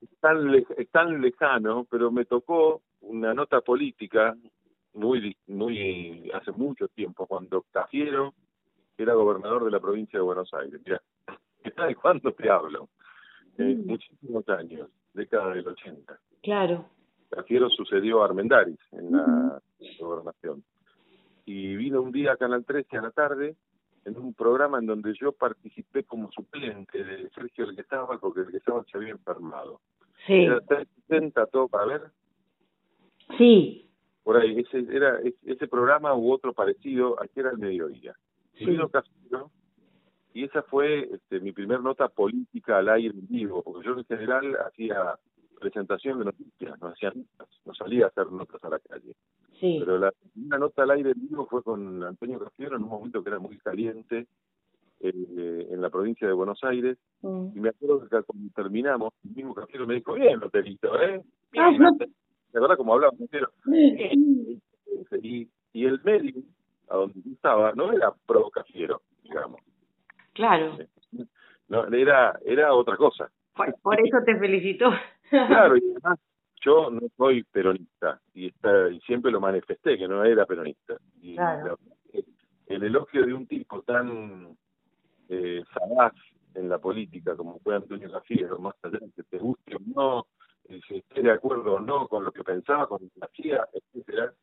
[0.77, 4.35] es, tan lejano, pero me tocó una nota política
[4.93, 8.33] muy, muy hace mucho tiempo, cuando Cafiero
[8.97, 10.81] era gobernador de la provincia de Buenos Aires.
[10.85, 11.01] Mira,
[11.87, 12.89] ¿de cuándo te hablo?
[13.57, 16.19] Eh, muchísimos años, década del 80.
[16.43, 16.85] Claro.
[17.29, 19.61] Cafiero sucedió a Armendaris en la
[19.99, 20.63] gobernación.
[21.45, 23.55] Y vino un día a Canal 13 a la tarde
[24.05, 28.55] en un programa en donde yo participé como suplente de Sergio El estaba porque El
[28.55, 29.81] estaba se había enfermado.
[30.25, 30.45] Sí.
[30.45, 32.01] Era todo para ver.
[33.37, 33.89] Sí.
[34.23, 38.15] Por ahí, ese era ese programa u otro parecido, aquí era el mediodía.
[38.53, 38.65] Sí.
[38.65, 38.89] vino
[40.33, 44.05] y esa fue este, mi primer nota política al aire en vivo, porque yo en
[44.05, 45.15] general hacía
[45.59, 47.11] presentación de noticias, no hacía
[47.65, 49.15] no salía a hacer notas a la calle.
[49.59, 49.77] Sí.
[49.79, 53.29] Pero la primera nota al aire vivo fue con Antonio Cafiero en un momento que
[53.29, 54.27] era muy caliente
[55.01, 56.97] eh, en la provincia de Buenos Aires.
[57.21, 57.47] Mm.
[57.55, 61.21] Y me acuerdo que cuando terminamos, el mismo Cafiero me dijo, bien, Loterito, ¿eh?
[61.57, 62.15] Ah, Bien, Loterito".
[62.53, 63.13] ¿De verdad como hablaba?
[65.21, 66.41] Y, y el medio
[66.89, 69.61] a donde yo estaba no era pro Cafiero, digamos.
[70.33, 70.77] Claro,
[71.67, 73.29] No, era, era otra cosa.
[73.55, 74.89] por, por eso te felicitó.
[75.29, 76.19] Claro, y además
[76.61, 80.97] yo no soy peronista y, está, y siempre lo manifesté que no era peronista.
[81.21, 81.77] Y Claro.
[82.13, 82.21] la-
[82.67, 84.55] el elogio de un tipo tan
[85.29, 86.13] eh, sagaz
[86.55, 90.27] en la política como fue Antonio Cafiero, más allá de que te guste o no,
[90.87, 94.33] si esté de acuerdo o no con lo que pensaba, con lo que hacía, etcétera,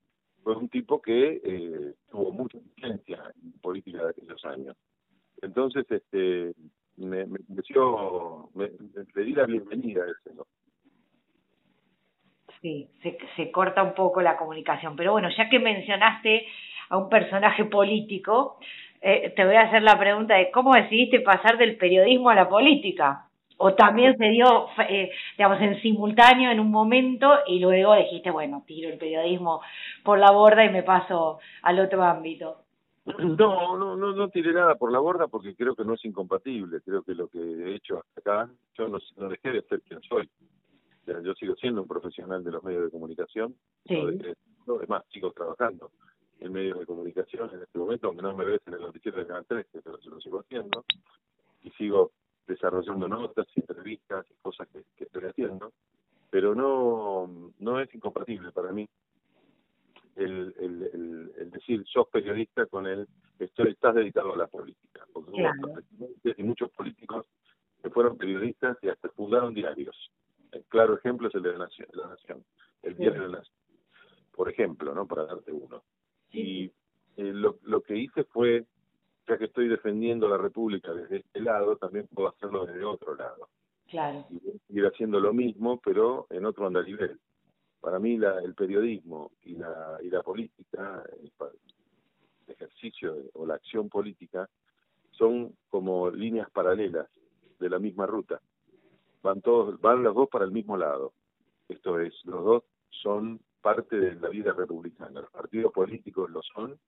[0.42, 4.76] fue un tipo que eh, tuvo mucha influencia en política de aquellos años.
[5.42, 6.54] Entonces, este
[6.96, 8.70] me, me me, me-
[9.14, 10.46] le di la bienvenida a ese, ¿no?
[12.66, 12.88] Sí,
[13.36, 14.96] se, corta un poco la comunicación.
[14.96, 16.48] Pero bueno, ya que mencionaste
[16.88, 18.58] a un personaje político,
[19.00, 22.48] eh, te voy a hacer la pregunta de cómo decidiste pasar del periodismo a la
[22.48, 23.28] política.
[23.58, 28.64] O también se dio, eh, digamos, en simultáneo en un momento y luego dijiste, bueno,
[28.66, 29.60] tiro el periodismo
[30.02, 32.62] por la borda y me paso al otro ámbito.
[33.04, 36.80] No, no, no, no tiré nada por la borda porque creo que no es incompatible.
[36.80, 40.00] Creo que lo que he hecho hasta acá, yo no, no dejé de ser quien
[40.00, 40.28] soy.
[41.22, 43.54] Yo sigo siendo un profesional de los medios de comunicación.
[43.86, 43.94] Sí.
[43.94, 44.82] No dejé de serlo.
[44.82, 45.90] es más, sigo trabajando
[46.40, 49.26] en medios de comunicación en este momento, aunque no me ves en el noticiero de
[49.26, 50.84] Canal 13, pero yo lo sigo haciendo.
[51.62, 52.12] Y sigo
[52.46, 55.72] desarrollando notas, entrevistas y cosas que, que estoy haciendo.
[56.30, 58.88] Pero no, no es incompatible para mí
[60.16, 63.06] el, el, el, el decir sos periodista con el
[63.38, 65.06] estoy, estás dedicado a la política.
[65.12, 65.72] Porque hubo Claro.
[65.74, 67.26] presidentes y muchos políticos
[67.82, 70.10] que fueron periodistas y hasta fundaron diarios.
[70.56, 72.44] El claro ejemplo es el de la Nación, la Nación
[72.82, 73.56] el diario de la Nación.
[74.32, 75.06] Por ejemplo, ¿no?
[75.06, 75.82] Para darte uno.
[76.30, 76.72] Y eh,
[77.16, 78.64] lo, lo que hice fue,
[79.26, 83.48] ya que estoy defendiendo la República desde este lado, también puedo hacerlo desde otro lado
[83.88, 87.18] Claro, y seguir haciendo lo mismo, pero en otro andarivel.
[87.80, 91.32] Para mí la, el periodismo y la, y la política, el,
[92.48, 94.48] ejercicio de- o la acción política,
[95.10, 97.08] son como líneas paralelas
[97.58, 98.40] de la misma ruta.
[99.26, 101.12] Van todos, van los dos para el mismo lado.
[101.68, 105.20] Esto es, los dos son parte de la vida republicana.
[105.20, 106.78] Los partidos políticos lo son,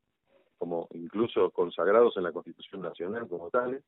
[0.57, 3.83] como incluso consagrados en la Constitución Nacional como tales,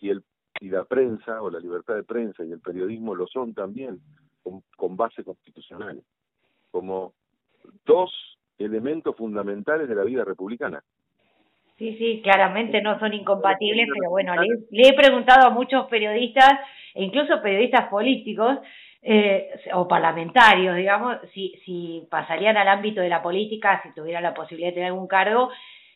[0.00, 0.24] y el
[0.58, 4.00] y la prensa o la libertad de prensa y el periodismo lo son también
[4.42, 6.02] con, con base constitucional
[6.70, 7.12] como
[7.84, 8.10] dos
[8.56, 10.82] elementos fundamentales de la vida republicana
[11.78, 16.58] Sí, sí, claramente no son incompatibles, pero bueno, le, le he preguntado a muchos periodistas,
[16.94, 18.58] e incluso periodistas políticos
[19.02, 24.32] eh, o parlamentarios, digamos, si, si pasarían al ámbito de la política, si tuvieran la
[24.32, 25.50] posibilidad de tener algún cargo,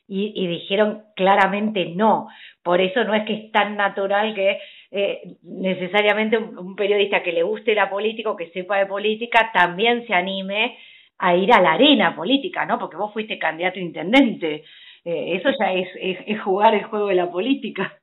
[0.06, 2.28] y, y dijeron claramente no.
[2.62, 4.58] Por eso no es que es tan natural que
[4.90, 9.50] eh, necesariamente un, un periodista que le guste la política o que sepa de política
[9.54, 10.76] también se anime
[11.18, 12.78] a ir a la arena política, ¿no?
[12.78, 14.64] Porque vos fuiste candidato a intendente.
[15.04, 17.98] Eh, eso ya es, es, es, jugar el juego de la política.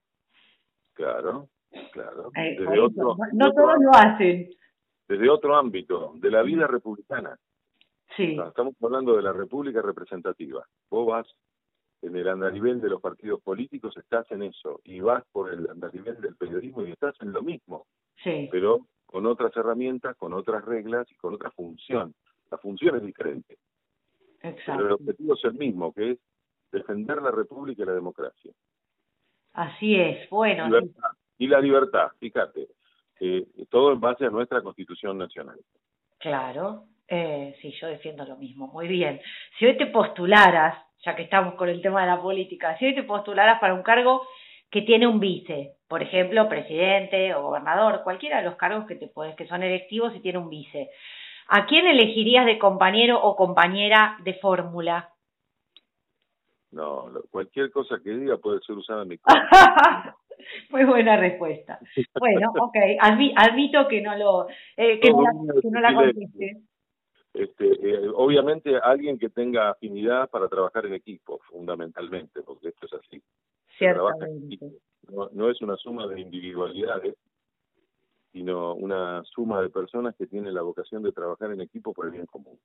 [0.93, 1.49] Claro,
[1.91, 2.31] claro.
[2.36, 4.49] Eh, desde otro, no, no todos lo hacen.
[5.07, 7.38] Desde otro ámbito, de la vida republicana.
[8.15, 8.36] Sí.
[8.36, 10.65] No, estamos hablando de la república representativa.
[10.89, 11.27] Vos vas
[12.01, 16.19] en el andarivel de los partidos políticos, estás en eso, y vas por el andarivel
[16.21, 17.86] del periodismo y estás en lo mismo,
[18.23, 18.47] sí.
[18.51, 22.13] pero con otras herramientas, con otras reglas y con otra función.
[22.51, 23.57] La función es diferente.
[24.41, 24.73] Exacto.
[24.77, 26.19] Pero el objetivo es el mismo, que es
[26.71, 28.51] defender la república y la democracia.
[29.53, 30.65] Así es, bueno.
[30.65, 31.10] Libertad.
[31.39, 32.67] Y la libertad, fíjate,
[33.19, 35.58] eh, todo en base a nuestra constitución nacional.
[36.19, 39.21] Claro, eh, sí, yo defiendo lo mismo, muy bien.
[39.58, 42.95] Si hoy te postularas, ya que estamos con el tema de la política, si hoy
[42.95, 44.27] te postularas para un cargo
[44.69, 49.08] que tiene un vice, por ejemplo, presidente o gobernador, cualquiera de los cargos que te
[49.08, 50.89] puedes, que son electivos y tiene un vice,
[51.47, 55.10] ¿a quién elegirías de compañero o compañera de fórmula?
[56.71, 59.19] No, lo, cualquier cosa que diga puede ser usada en mi
[60.69, 61.80] Muy buena respuesta.
[62.19, 66.58] Bueno, ok, Admi admito que no lo eh, que, no, la, que no la conteste.
[67.34, 72.93] Este, eh, obviamente alguien que tenga afinidad para trabajar en equipo, fundamentalmente, porque esto es
[72.93, 73.21] así.
[73.77, 74.58] Ciertamente.
[75.10, 77.15] No, no es una suma de individualidades,
[78.32, 82.12] sino una suma de personas que tienen la vocación de trabajar en equipo por el
[82.12, 82.58] bien común.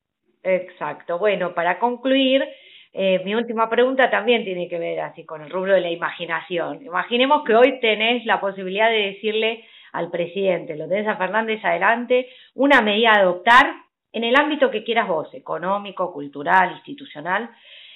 [0.42, 1.18] Exacto.
[1.18, 2.42] Bueno, para concluir,
[2.92, 6.84] eh, mi última pregunta también tiene que ver así con el rubro de la imaginación.
[6.84, 12.28] Imaginemos que hoy tenés la posibilidad de decirle al presidente, lo tenés a Fernández adelante,
[12.54, 13.66] una medida a adoptar
[14.12, 17.50] en el ámbito que quieras vos, económico, cultural, institucional,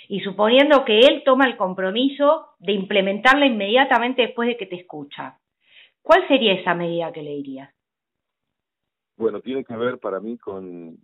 [0.08, 5.38] y suponiendo que él toma el compromiso de implementarla inmediatamente después de que te escucha.
[6.00, 7.70] ¿Cuál sería esa medida que le dirías?
[9.16, 10.96] Bueno, tiene que ver para mí con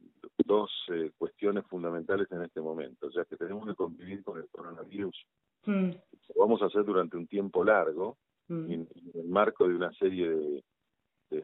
[0.44, 5.26] dos eh, cuestiones fundamentales en este momento, ya que tenemos que convivir con el coronavirus.
[5.66, 5.90] Mm.
[5.90, 8.72] Lo vamos a hacer durante un tiempo largo, mm.
[8.72, 10.62] en, el marco de una serie de,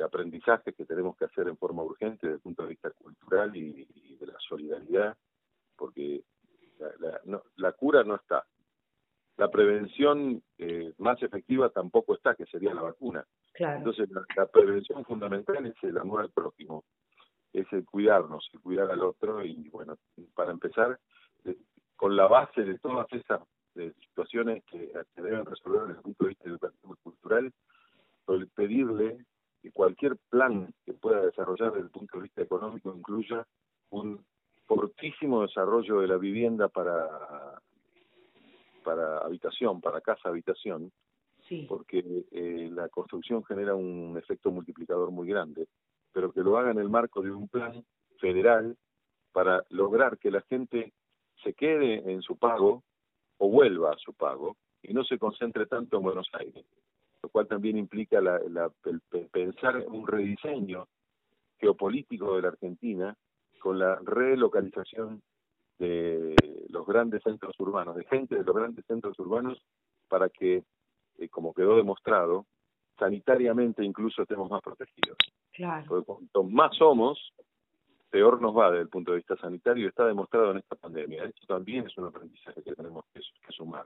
[0.04, 3.86] aprendizajes que tenemos que hacer en forma urgente desde el punto de vista cultural y,
[4.16, 5.16] de la solidaridad,
[5.76, 6.22] porque
[7.56, 8.44] la, cura no está.
[9.38, 13.24] La prevención eh, más efectiva tampoco está, que sería la vacuna.
[13.54, 16.84] Entonces, la, prevención fundamental es el amor al prójimo,
[17.52, 19.96] es el cuidarnos, el cuidar al otro y, bueno,
[20.34, 20.98] para empezar,
[21.44, 21.56] eh,
[21.96, 23.40] con la base de todas esas
[24.00, 27.52] situaciones que se deben resolver desde el punto de vista educativo y cultural,
[28.54, 29.24] pedirle
[29.62, 33.46] que cualquier plan que pueda desarrollar desde el punto de vista económico incluya
[33.90, 34.24] un
[34.66, 37.60] fortísimo desarrollo de la vivienda para
[38.88, 40.90] para habitación, para casa habitación,
[41.68, 41.98] porque
[42.30, 45.66] eh, la construcción genera un efecto multiplicador muy grande,
[46.12, 47.84] pero que lo haga en el marco de un plan
[48.18, 48.76] federal
[49.32, 50.92] para lograr que la gente
[51.42, 52.82] se quede en su pago
[53.38, 56.64] o vuelva a su pago y no se concentre tanto en Buenos Aires,
[57.22, 60.88] lo cual también implica la, la, el, pensar un rediseño
[61.58, 63.16] geopolítico de la Argentina
[63.60, 65.22] con la relocalización
[65.78, 66.34] de
[66.70, 69.62] los grandes centros urbanos, de gente de los grandes centros urbanos,
[70.08, 70.64] para que,
[71.18, 72.46] eh, como quedó demostrado,
[72.98, 75.16] sanitariamente incluso estemos más protegidos.
[75.58, 75.84] Claro.
[75.88, 77.34] Porque cuanto más somos,
[78.10, 81.24] peor nos va desde el punto de vista sanitario y está demostrado en esta pandemia.
[81.24, 83.84] Esto también es un aprendizaje que tenemos que, sumar.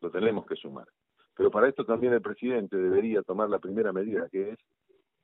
[0.00, 0.88] Lo tenemos que sumar.
[1.36, 4.58] Pero para esto también el presidente debería tomar la primera medida, que es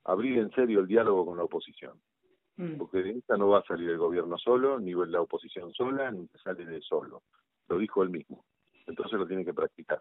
[0.05, 1.99] abrir en serio el diálogo con la oposición.
[2.55, 2.77] Mm.
[2.77, 6.27] Porque de esta no va a salir el gobierno solo, ni la oposición sola, ni
[6.27, 7.23] se sale de solo.
[7.67, 8.45] Lo dijo él mismo.
[8.87, 9.99] Entonces lo tiene que practicar.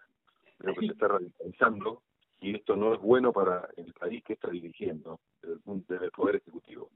[0.59, 2.03] Creo que se está radicalizando
[2.45, 6.11] y esto no es bueno para el país que está dirigiendo desde el, punto, del
[6.11, 6.91] Poder Ejecutivo,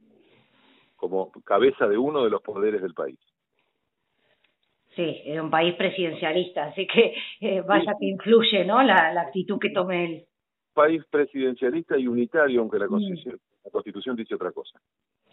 [0.95, 3.19] como cabeza de uno de los poderes del país.
[4.95, 8.83] Sí, es un país presidencialista, así que eh, vaya que influye ¿no?
[8.83, 10.25] La, la, actitud que tome él.
[10.75, 12.91] País presidencialista y unitario, aunque la mm.
[12.91, 14.79] Constitución, la Constitución dice otra cosa.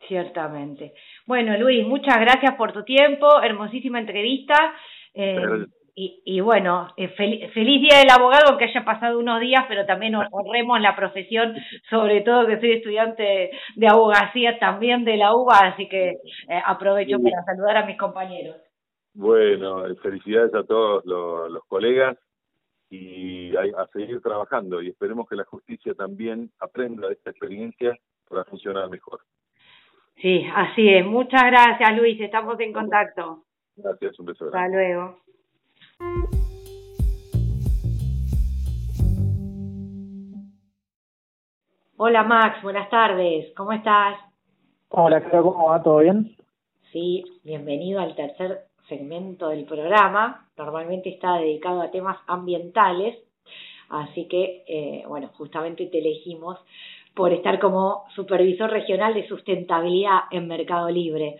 [0.07, 0.93] Ciertamente.
[1.25, 4.75] Bueno, Luis, muchas gracias por tu tiempo, hermosísima entrevista.
[5.13, 5.65] Eh,
[5.97, 10.13] y, y bueno, eh, feliz Día del Abogado, aunque haya pasado unos días, pero también
[10.15, 11.55] honremos la profesión,
[11.89, 17.17] sobre todo que soy estudiante de abogacía también de la UBA, así que eh, aprovecho
[17.19, 18.57] para saludar a mis compañeros.
[19.13, 22.17] Bueno, eh, felicidades a todos los, los colegas
[22.89, 27.97] y a, a, seguir trabajando y esperemos que la justicia también aprenda de esta experiencia
[28.27, 29.21] para funcionar mejor.
[30.17, 31.05] Sí, así es.
[31.05, 32.19] Muchas gracias, Luis.
[32.19, 33.43] Estamos en contacto.
[33.77, 34.45] Gracias, un beso.
[34.45, 35.25] Hasta luego.
[41.97, 44.17] Hola Max, buenas tardes, ¿cómo estás?
[44.89, 45.81] Hola, ¿cómo va?
[45.81, 46.35] ¿Todo bien?
[46.91, 50.45] Sí, bienvenido al tercer segmento del programa.
[50.57, 53.17] Normalmente está dedicado a temas ambientales,
[53.87, 56.59] así que, eh, bueno, justamente te elegimos
[57.15, 61.37] por estar como supervisor regional de sustentabilidad en Mercado Libre.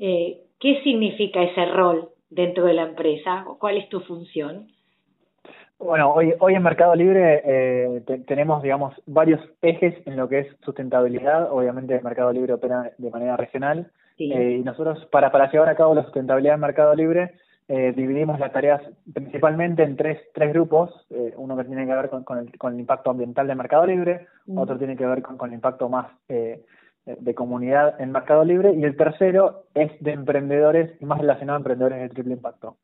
[0.00, 3.44] Eh, ¿Qué significa ese rol dentro de la empresa?
[3.58, 4.68] ¿Cuál es tu función?
[5.78, 10.46] Bueno, hoy, hoy en Mercado Libre eh, tenemos, digamos, varios ejes en lo que es
[10.64, 11.50] sustentabilidad.
[11.50, 13.90] Obviamente, el Mercado Libre opera de manera regional.
[14.18, 17.32] Eh, y nosotros, para, para llevar a cabo la sustentabilidad en Mercado Libre,
[17.68, 20.90] eh, dividimos las tareas principalmente en tres, tres grupos.
[21.10, 23.86] Eh, uno que tiene que ver con, con, el, con el impacto ambiental de Mercado
[23.86, 24.58] Libre, mm.
[24.58, 26.62] otro tiene que ver con, con el impacto más eh,
[27.04, 31.60] de comunidad en Mercado Libre y el tercero es de emprendedores y más relacionado a
[31.60, 32.76] emprendedores de triple impacto.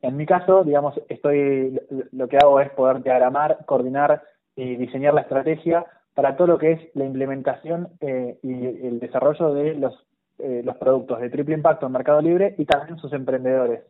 [0.00, 1.78] En mi caso, digamos, estoy
[2.12, 4.22] lo que hago es poder diagramar, coordinar
[4.54, 9.52] y diseñar la estrategia para todo lo que es la implementación eh, y el desarrollo
[9.54, 9.94] de los,
[10.38, 13.82] eh, los productos de triple impacto en Mercado Libre y también sus emprendedores.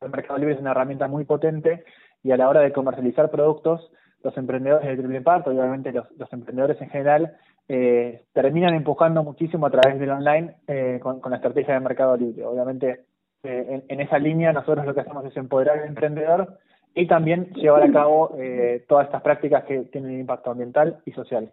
[0.00, 1.84] El Mercado Libre es una herramienta muy potente
[2.22, 3.90] y a la hora de comercializar productos,
[4.22, 7.36] los emprendedores de triple impacto obviamente los, los emprendedores en general
[7.68, 12.16] eh, terminan empujando muchísimo a través del online eh, con, con, la estrategia de mercado
[12.16, 12.44] libre.
[12.44, 13.04] Obviamente,
[13.42, 16.58] eh, en, en, esa línea nosotros lo que hacemos es empoderar al emprendedor
[16.94, 21.52] y también llevar a cabo eh, todas estas prácticas que tienen impacto ambiental y social.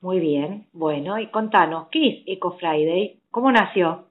[0.00, 3.20] Muy bien, bueno, y contanos, ¿qué es Eco Friday?
[3.30, 4.06] ¿Cómo nació?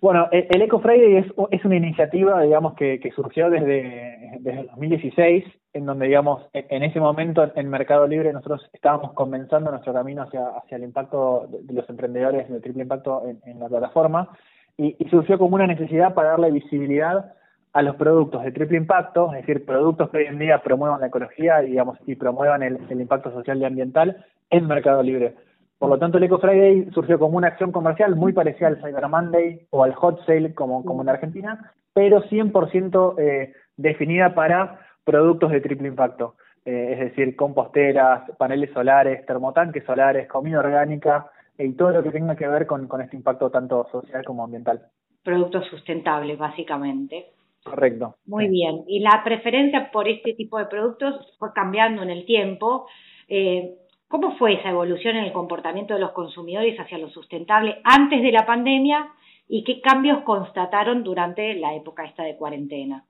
[0.00, 4.66] Bueno, el Eco Friday es, es una iniciativa, digamos, que, que surgió desde, desde el
[4.68, 10.22] 2016, en donde, digamos, en, ese momento en Mercado Libre nosotros estábamos comenzando nuestro camino
[10.22, 14.30] hacia, hacia el impacto de, los emprendedores de triple impacto en, la plataforma,
[14.76, 17.34] y, surgió como una necesidad para darle visibilidad
[17.72, 21.06] a los productos de triple impacto, es decir, productos que hoy en día promuevan la
[21.06, 25.36] ecología, digamos, y promuevan el, el impacto social y ambiental en Mercado Libre.
[25.78, 29.08] Por lo tanto, el Eco Friday surgió como una acción comercial muy parecida al Cyber
[29.08, 35.50] Monday o al Hot Sale como, como en Argentina, pero 100% eh, definida para productos
[35.50, 36.34] de triple impacto.
[36.64, 42.10] Eh, es decir, composteras, paneles solares, termotanques solares, comida orgánica eh, y todo lo que
[42.10, 44.82] tenga que ver con, con este impacto tanto social como ambiental.
[45.22, 47.32] Productos sustentables, básicamente.
[47.64, 48.16] Correcto.
[48.26, 48.84] Muy bien.
[48.86, 52.86] Y la preferencia por este tipo de productos fue cambiando en el tiempo.
[53.28, 53.74] Eh,
[54.08, 58.32] ¿Cómo fue esa evolución en el comportamiento de los consumidores hacia lo sustentable antes de
[58.32, 59.08] la pandemia
[59.46, 63.04] y qué cambios constataron durante la época esta de cuarentena?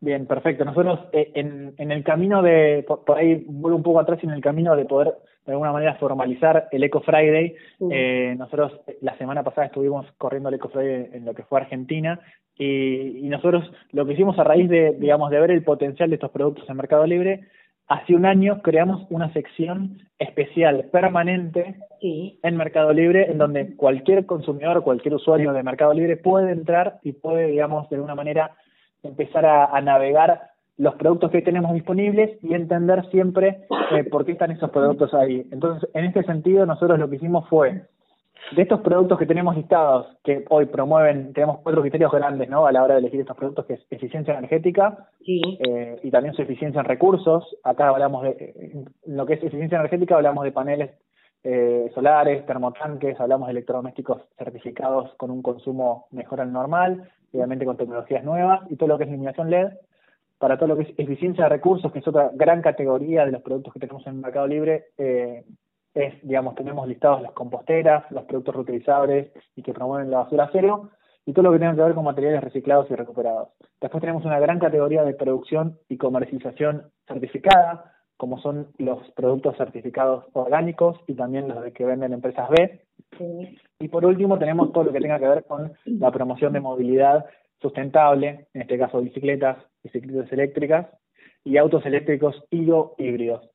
[0.00, 0.64] Bien, perfecto.
[0.64, 4.40] Nosotros eh, en, en el camino de, por, ahí vuelvo un poco atrás, en el
[4.40, 7.56] camino de poder de alguna manera formalizar el Eco Friday,
[7.90, 12.20] eh, nosotros la semana pasada estuvimos corriendo el Eco Friday en lo que fue Argentina
[12.54, 16.16] y, y nosotros lo que hicimos a raíz de, digamos, de ver el potencial de
[16.16, 17.48] estos productos en Mercado Libre,
[17.88, 24.82] hace un año creamos una sección especial permanente en Mercado Libre en donde cualquier consumidor,
[24.82, 28.52] cualquier usuario de Mercado Libre puede entrar y puede, digamos, de alguna manera
[29.08, 34.52] empezar a, navegar los productos que tenemos disponibles y entender siempre eh, por qué están
[34.52, 35.46] esos productos ahí.
[35.50, 37.82] Entonces, en este sentido, nosotros lo que hicimos fue
[38.54, 42.66] de estos productos que tenemos listados, que hoy promueven, tenemos cuatro criterios grandes ¿no?
[42.66, 46.42] a la hora de elegir estos productos, que es eficiencia energética eh, y también su
[46.42, 47.56] eficiencia en recursos.
[47.64, 48.54] Acá hablamos de,
[49.06, 50.90] en lo que es eficiencia energética, hablamos de paneles
[51.44, 57.76] eh, solares, termotanques, hablamos de electrodomésticos certificados con un consumo mejor al normal, obviamente con
[57.76, 59.68] tecnologías nuevas, y todo lo que es iluminación LED.
[60.38, 63.42] Para todo lo que es eficiencia de recursos, que es otra gran categoría de los
[63.42, 65.44] productos que tenemos en el mercado libre, eh,
[65.94, 70.90] es, digamos, tenemos listados las composteras, los productos reutilizables y que promueven la basura cero,
[71.26, 73.48] y todo lo que tenga que ver con materiales reciclados y recuperados.
[73.80, 80.24] Después tenemos una gran categoría de producción y comercialización certificada, como son los productos certificados
[80.32, 82.80] orgánicos y también los de que venden empresas B.
[83.80, 87.26] Y por último tenemos todo lo que tenga que ver con la promoción de movilidad
[87.60, 90.86] sustentable, en este caso bicicletas, bicicletas eléctricas
[91.44, 93.48] y autos eléctricos y o híbridos.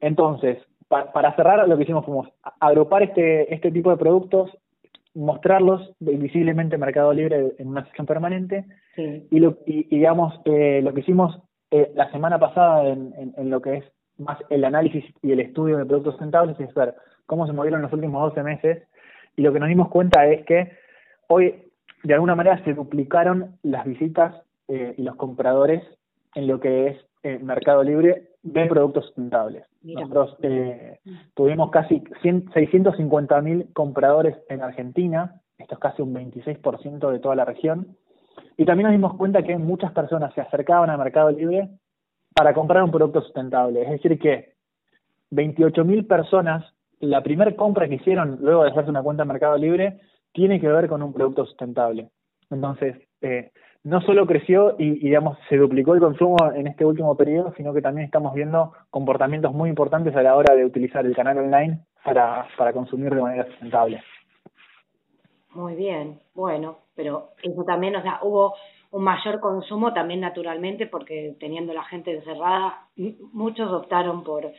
[0.00, 4.50] Entonces, para cerrar, lo que hicimos fue agrupar este, este tipo de productos,
[5.14, 8.64] mostrarlos visiblemente en Mercado Libre en una sección permanente
[8.96, 11.38] y, lo, y, digamos, eh, lo que hicimos
[11.70, 13.84] eh, la semana pasada en, en, lo que es
[14.16, 16.94] más el análisis y el estudio de productos sustentables es ver
[17.26, 18.87] cómo se movieron los últimos 12 meses
[19.38, 20.72] y lo que nos dimos cuenta es que
[21.28, 21.70] hoy
[22.02, 24.34] de alguna manera se duplicaron las visitas
[24.66, 25.82] eh, y los compradores
[26.34, 29.64] en lo que es Mercado Libre de productos sustentables.
[29.82, 30.98] Nosotros eh,
[31.34, 37.44] tuvimos casi 650 mil compradores en Argentina, esto es casi un 26% de toda la
[37.44, 37.96] región,
[38.56, 41.68] y también nos dimos cuenta que muchas personas se acercaban al Mercado Libre
[42.34, 44.54] para comprar un producto sustentable, es decir que
[45.30, 46.64] 28 mil personas,
[47.00, 50.00] la primera compra que hicieron luego de hacerse una cuenta en Mercado Libre,
[50.32, 52.10] tiene que ver con un producto sustentable.
[52.50, 53.50] Entonces, eh,
[53.84, 57.82] no solo creció y, digamos, se duplicó el consumo en este último periodo, sino que
[57.82, 62.46] también estamos viendo comportamientos muy importantes a la hora de utilizar el canal online para,
[62.56, 64.02] para consumir de manera sustentable.
[65.54, 68.54] Muy bien, bueno, pero eso también, o sea, hubo
[68.90, 72.88] un mayor consumo también naturalmente porque teniendo la gente encerrada,
[73.32, 74.50] muchos optaron por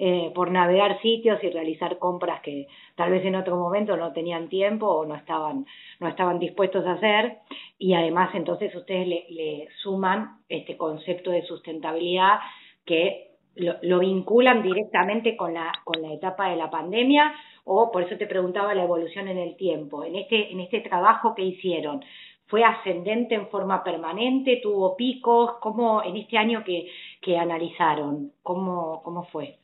[0.00, 4.48] eh, por navegar sitios y realizar compras que tal vez en otro momento no tenían
[4.48, 5.66] tiempo o no estaban,
[5.98, 7.38] no estaban dispuestos a hacer
[7.78, 12.38] y además entonces ustedes le, suman este concepto de sustentabilidad
[12.84, 17.34] que lo, lo, vinculan directamente con la, con la etapa de la pandemia
[17.64, 20.04] o por eso te preguntaba la evolución en el tiempo.
[20.04, 22.04] En este, en este trabajo que hicieron,
[22.46, 24.60] ¿fue ascendente en forma permanente?
[24.62, 25.54] ¿Tuvo picos?
[25.60, 26.88] ¿Cómo en este año que,
[27.20, 28.30] que analizaron?
[28.44, 29.58] ¿Cómo, cómo fue?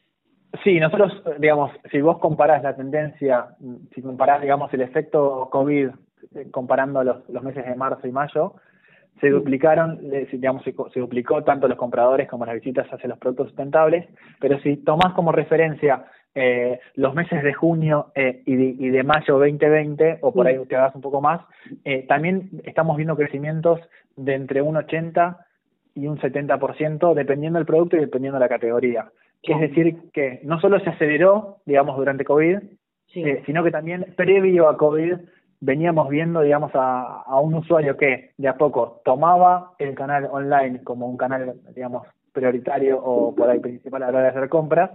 [0.63, 3.57] Sí, nosotros, digamos, si vos comparás la tendencia,
[3.95, 5.89] si comparás, digamos, el efecto COVID
[6.37, 8.55] eh, comparando los, los meses de marzo y mayo,
[9.21, 10.01] se duplicaron,
[10.33, 14.07] digamos, se, duplicó tanto los compradores como las visitas hacia los productos sustentables,
[14.41, 19.03] pero si tomás como referencia eh, los meses de junio eh, y, de, y, de,
[19.05, 21.41] mayo 2020, o por ahí te hagas un poco más,
[21.85, 23.81] eh, también estamos viendo crecimientos
[24.17, 25.47] de entre un 80
[25.95, 29.11] y un 70%, dependiendo del producto y dependiendo de la categoría
[29.53, 32.59] es decir que no solo se aceleró, digamos, durante COVID,
[33.15, 35.15] eh, sino que también previo a COVID
[35.61, 40.83] veníamos viendo, digamos, a, a un usuario que de a poco tomaba el canal online
[40.83, 44.91] como un canal, digamos, prioritario o por ahí principal a la hora de hacer compras,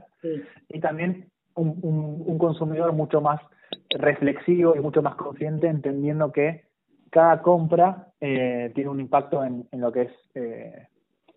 [0.68, 3.41] y también un, un, un consumidor mucho más
[3.89, 6.66] reflexivo y mucho más consciente, entendiendo que
[7.10, 10.88] cada compra eh, tiene un impacto en, en lo que es eh,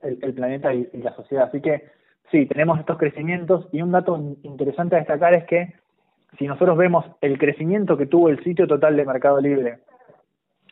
[0.03, 1.45] el, planeta y, la sociedad.
[1.45, 1.85] Así que
[2.33, 5.75] sí, tenemos estos crecimientos y un dato interesante a destacar es que
[6.39, 9.79] si nosotros vemos el crecimiento que tuvo el sitio total de Mercado Libre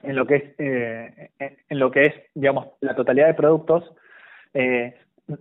[0.02, 3.84] en lo que es eh, en lo que es digamos la totalidad de productos
[4.54, 4.94] eh,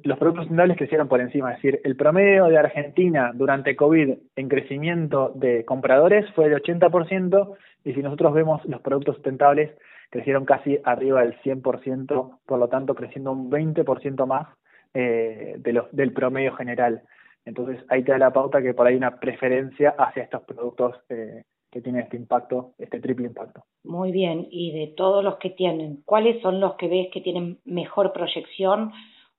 [0.04, 4.50] los productos sustentables crecieron por encima, es decir, el promedio de Argentina durante COVID en
[4.50, 7.56] crecimiento de compradores fue de 80%
[7.86, 9.72] y si nosotros vemos los productos sustentables
[10.12, 14.48] crecieron casi arriba del 100%, por lo tanto creciendo un 20% más
[14.94, 17.04] eh, de los, del promedio general.
[17.46, 20.96] Entonces ahí te da la pauta que por ahí hay una preferencia hacia estos productos
[21.10, 23.64] eh, que tienen este impacto, este triple impacto.
[23.84, 27.60] Muy bien, y de todos los que tienen, ¿cuáles son los que ves que tienen
[27.66, 28.92] mejor proyección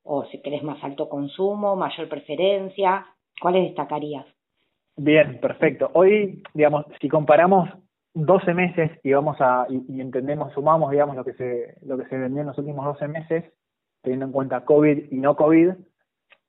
[0.03, 3.07] o si querés más alto consumo, mayor preferencia?
[3.41, 4.27] ¿Cuáles destacarías?
[4.97, 5.91] Bien, perfecto.
[5.95, 7.71] Hoy, digamos, si comparamos
[8.15, 12.19] 12 meses y vamos a y, entendemos, sumamos, digamos, lo que se lo que se
[12.19, 13.45] vendió en los últimos 12 meses,
[14.03, 15.71] teniendo en cuenta COVID y no COVID,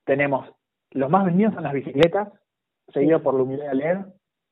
[0.06, 0.48] tenemos
[0.92, 2.30] los más vendidos son las bicicletas,
[2.94, 3.98] seguido por luminaria LED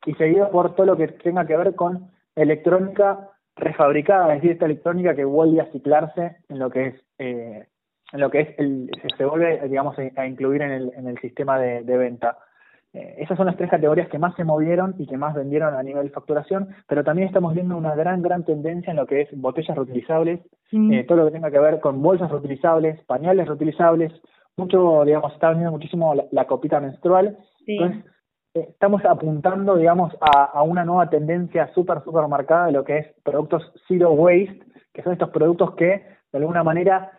[0.05, 4.65] y seguido por todo lo que tenga que ver con electrónica refabricada, es decir, esta
[4.65, 7.67] electrónica que vuelve a ciclarse en lo que es eh,
[8.11, 11.59] en lo que es el, se vuelve digamos a incluir en el, en el sistema
[11.59, 12.37] de venta.
[12.93, 15.83] Eh, esas son las tres categorías que más se movieron y que más vendieron a
[15.83, 19.29] nivel de facturación, pero también estamos viendo una gran, gran tendencia en lo que es
[19.33, 20.39] botellas reutilizables,
[20.71, 24.11] eh, todo lo que tenga que ver con bolsas reutilizables, pañales reutilizables,
[24.57, 27.37] mucho, digamos, está vendiendo muchísimo la, copita menstrual.
[27.65, 28.03] Entonces,
[28.55, 32.97] eh, estamos apuntando, digamos, a, a una nueva tendencia súper, súper marcada de lo que
[32.97, 34.61] es productos zero waste,
[34.93, 37.18] que son estos productos que, de alguna manera,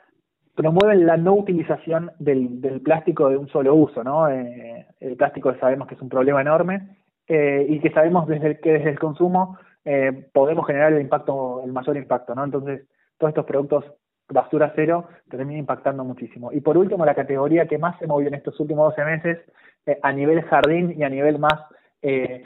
[0.61, 4.29] promueven la no utilización del, plástico de un solo uso, ¿no?
[4.29, 8.73] Eh, el plástico sabemos que es un problema enorme eh, y que sabemos desde que
[8.75, 9.57] desde el consumo
[9.87, 12.45] eh, podemos generar el impacto, el mayor impacto, ¿no?
[12.45, 12.87] Entonces,
[13.17, 13.87] todos estos productos
[14.29, 16.53] basura cero terminan impactando muchísimo.
[16.53, 19.39] Y por último, la categoría que más se movió en estos últimos 12 meses
[19.87, 21.59] eh, a nivel jardín y a nivel más
[22.03, 22.43] eh,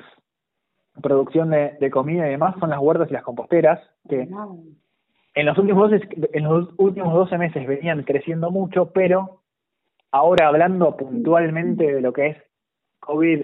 [1.02, 4.28] producción de, de, comida y demás son las huertas y las composteras, que
[5.34, 9.42] en los últimos 12, en los últimos 12 meses venían creciendo mucho, pero
[10.12, 12.36] ahora hablando puntualmente de lo que es
[13.00, 13.40] COVID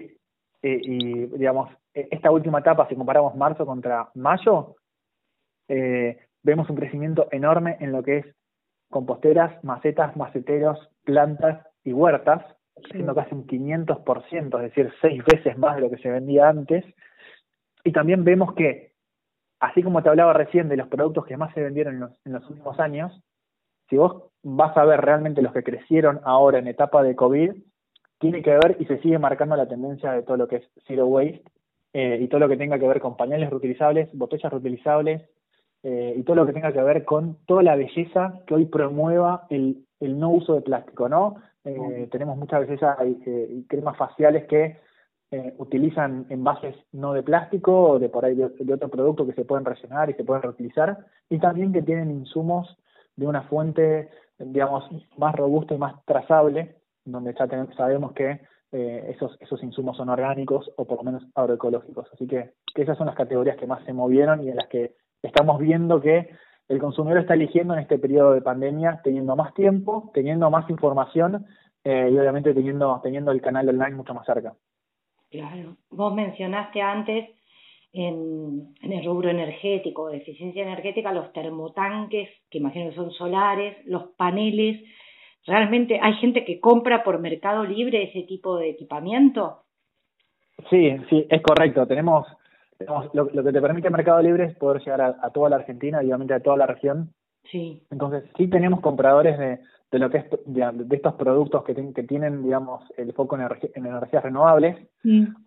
[0.63, 4.75] eh, y, digamos, e-, esta última etapa, si comparamos marzo contra mayo,
[5.67, 8.25] eh, vemos un crecimiento enorme en lo que es
[8.89, 12.43] composteras, macetas, maceteros, plantas y huertas,
[12.91, 16.85] siendo casi un 500%, es decir, seis veces más de lo que se vendía antes.
[17.83, 18.90] Y también vemos que
[19.61, 22.33] así como te hablaba recién de los productos que más se vendieron en los, en
[22.33, 23.21] los últimos años,
[23.89, 27.53] si vos vas a ver realmente los que crecieron ahora en etapa de COVID,
[28.19, 31.05] tiene que ver y se sigue marcando la tendencia de todo lo que es zero
[31.07, 31.43] waste
[31.93, 35.29] eh, y todo lo que tenga que ver con pañales reutilizables, botellas reutilizables
[35.83, 39.45] eh, y todo lo que tenga que ver con toda la belleza que hoy promueva
[39.49, 41.35] el, el no uso de plástico, ¿no?
[41.63, 44.79] Eh, tenemos muchas belleza y cremas faciales que
[45.31, 49.45] eh, utilizan envases no de plástico o de por ahí de, otro producto que se
[49.45, 50.97] pueden rellenar y se pueden reutilizar
[51.29, 52.77] y también que tienen insumos
[53.15, 54.83] de una fuente digamos
[55.17, 56.75] más robusta y más trazable
[57.05, 58.41] donde ya sabemos que
[58.73, 62.07] eh, esos esos insumos son orgánicos o por lo menos agroecológicos.
[62.13, 65.59] Así que, esas son las categorías que más se movieron y en las que estamos
[65.59, 66.29] viendo que
[66.69, 71.45] el consumidor está eligiendo en este periodo de pandemia teniendo más tiempo teniendo más información
[71.83, 74.53] eh, y obviamente teniendo teniendo el canal online mucho más cerca
[75.31, 77.29] Claro, vos mencionaste antes
[77.93, 83.77] en, en el rubro energético, de eficiencia energética, los termotanques, que imagino que son solares,
[83.85, 84.81] los paneles.
[85.45, 89.63] ¿Realmente hay gente que compra por Mercado Libre ese tipo de equipamiento?
[90.69, 91.87] Sí, sí, es correcto.
[91.87, 92.27] Tenemos,
[92.77, 96.33] tenemos lo, que te permite Mercado Libre es poder llegar a, toda la Argentina, obviamente
[96.33, 97.13] a toda la región.
[97.49, 97.81] Sí.
[97.89, 99.59] Entonces, sí tenemos compradores de,
[99.91, 103.85] de lo que es de, estos productos que, que, tienen, digamos, el foco en, en
[103.85, 104.77] energías renovables.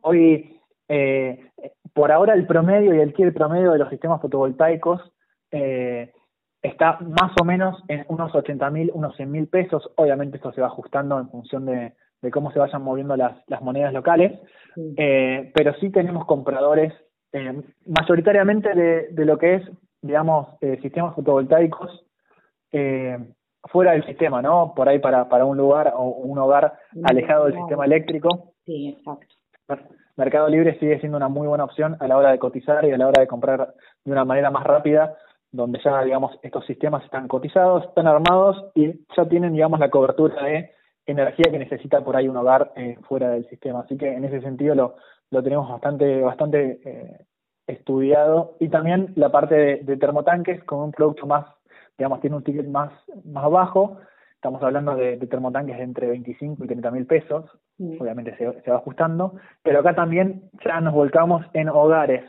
[0.03, 1.51] Hoy, eh,
[1.95, 5.01] por ahora, el promedio y el el promedio de los sistemas fotovoltaicos
[5.51, 6.13] eh,
[6.61, 9.91] está más o menos en unos 80 mil, unos 100 mil pesos.
[9.97, 13.63] Obviamente esto se va ajustando en función de, de cómo se vayan moviendo las, las
[13.63, 14.39] monedas locales,
[14.77, 16.93] eh, pero sí tenemos compradores
[17.85, 19.63] mayoritariamente de, de lo que es,
[20.03, 20.47] digamos,
[20.81, 22.05] sistemas fotovoltaicos
[22.71, 23.19] eh,
[23.71, 24.73] fuera del sistema, ¿no?
[24.75, 28.53] Por ahí para, para un lugar o un hogar alejado del sistema eléctrico.
[28.65, 29.35] Sí, exacto.
[30.17, 32.99] Mercado Libre sigue siendo una muy buena opción a la hora de cotizar y a
[32.99, 35.17] la hora de comprar de una manera más rápida,
[35.51, 40.45] donde ya, digamos, estos sistemas están cotizados, están armados y ya tienen, digamos, la cobertura
[40.45, 40.71] de
[41.07, 43.81] energía que necesita por ahí un hogar eh, fuera del sistema.
[43.81, 44.97] Así que en ese sentido lo,
[45.31, 47.27] lo tenemos bastante, bastante eh,
[47.67, 48.57] estudiado.
[48.61, 51.47] Y también la parte de, termotanques con un producto más,
[51.99, 52.93] digamos, tiene un ticket más,
[53.25, 53.99] más bajo.
[54.35, 57.47] Estamos hablando de, termotanques de entre 25 y 30 mil pesos.
[57.99, 59.35] Obviamente se, se, va ajustando.
[59.63, 62.25] Pero acá también ya nos volcamos en hogares,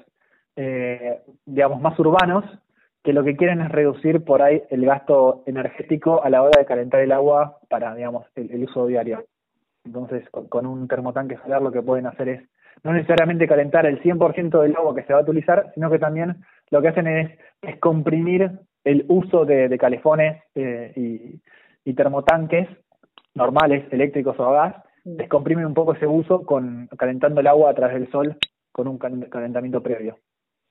[0.55, 2.45] eh, digamos, más urbanos,
[3.05, 6.66] que lo que quieren es reducir por ahí el gasto energético a la hora de
[6.66, 9.26] calentar el agua para, digamos, el, uso diario.
[9.86, 12.43] Entonces, con, un termotanque solar lo que pueden hacer es
[12.84, 16.38] no necesariamente calentar el 100% del agua que se va a utilizar, sino que también
[16.72, 18.51] lo que hacen es, es comprimir
[18.86, 21.41] el uso de, calefones eh, y,
[21.89, 22.69] y, termotanques
[23.33, 27.73] normales, eléctricos o a gas, descomprimen un poco ese uso con calentando el agua a
[27.73, 28.38] través del sol
[28.71, 30.17] con un calentamiento previo.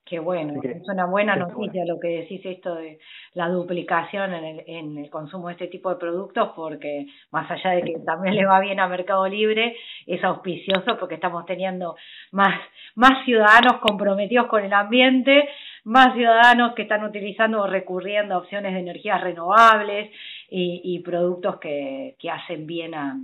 [0.07, 2.99] Qué bueno, es una buena noticia lo que decís esto de
[3.33, 7.71] la duplicación en el, en el consumo de este tipo de productos, porque más allá
[7.71, 9.75] de que también le va bien a Mercado Libre,
[10.07, 11.97] es auspicioso porque estamos teniendo
[12.33, 12.61] más,
[12.95, 15.49] más ciudadanos comprometidos con el ambiente,
[15.85, 20.11] más ciudadanos que están utilizando o recurriendo a opciones de energías renovables
[20.51, 23.17] y, productos que, que hacen bien a,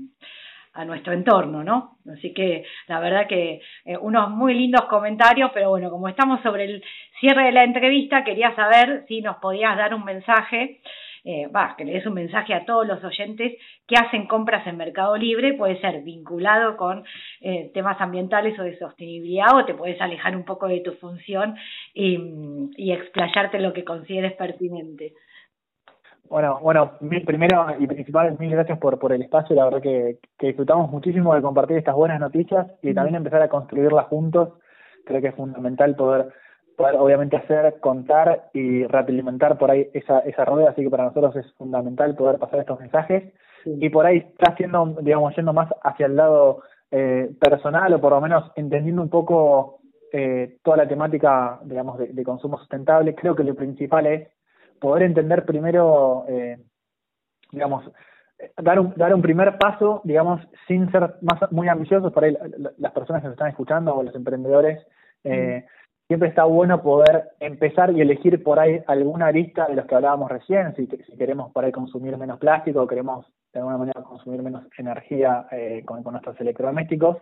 [0.73, 1.97] a nuestro entorno, ¿no?
[2.13, 6.65] Así que la verdad que eh, unos muy lindos comentarios, pero bueno, como estamos sobre
[6.65, 6.85] el
[7.19, 10.81] cierre de la entrevista, quería saber si nos podías dar un mensaje,
[11.25, 13.53] eh, va, que le des un mensaje a todos los oyentes
[13.87, 17.05] que hacen compras en Mercado Libre, puede ser vinculado con
[17.41, 21.57] eh, temas ambientales o de sostenibilidad, o te puedes alejar un poco de tu función
[21.95, 22.19] y,
[22.77, 25.15] y explayarte lo que consideres pertinente.
[26.29, 26.93] Bueno, bueno,
[27.27, 29.57] primero y principal, mil gracias por, por el espacio.
[29.57, 33.49] La verdad que, que disfrutamos muchísimo de compartir estas buenas noticias y también empezar a
[33.49, 34.51] construirlas juntos.
[35.05, 36.29] Creo que es fundamental poder,
[36.81, 40.71] poder obviamente hacer, contar y realimentar por ahí esa, esa rueda.
[40.71, 43.33] Así que para nosotros es fundamental poder pasar estos mensajes.
[43.67, 48.13] Y por ahí está haciendo, digamos, yendo más hacia el lado eh, personal o por
[48.13, 49.81] lo menos entendiendo un poco
[50.13, 53.15] eh, toda la temática, digamos, de consumo sustentable.
[53.15, 54.29] Creo que lo principal es
[54.81, 56.57] poder entender primero, eh,
[57.53, 57.85] digamos,
[58.57, 62.29] dar un, dar un primer paso, digamos, sin ser más muy ambiciosos para
[62.79, 64.81] las personas que nos están escuchando o los emprendedores.
[65.23, 65.67] Eh,
[66.11, 70.29] siempre está bueno poder empezar y elegir por ahí alguna lista de los que hablábamos
[70.29, 74.65] recién, si, si queremos por ahí consumir menos plástico, queremos de alguna manera consumir menos
[74.77, 77.19] energía eh, con, nuestros electrodomésticos.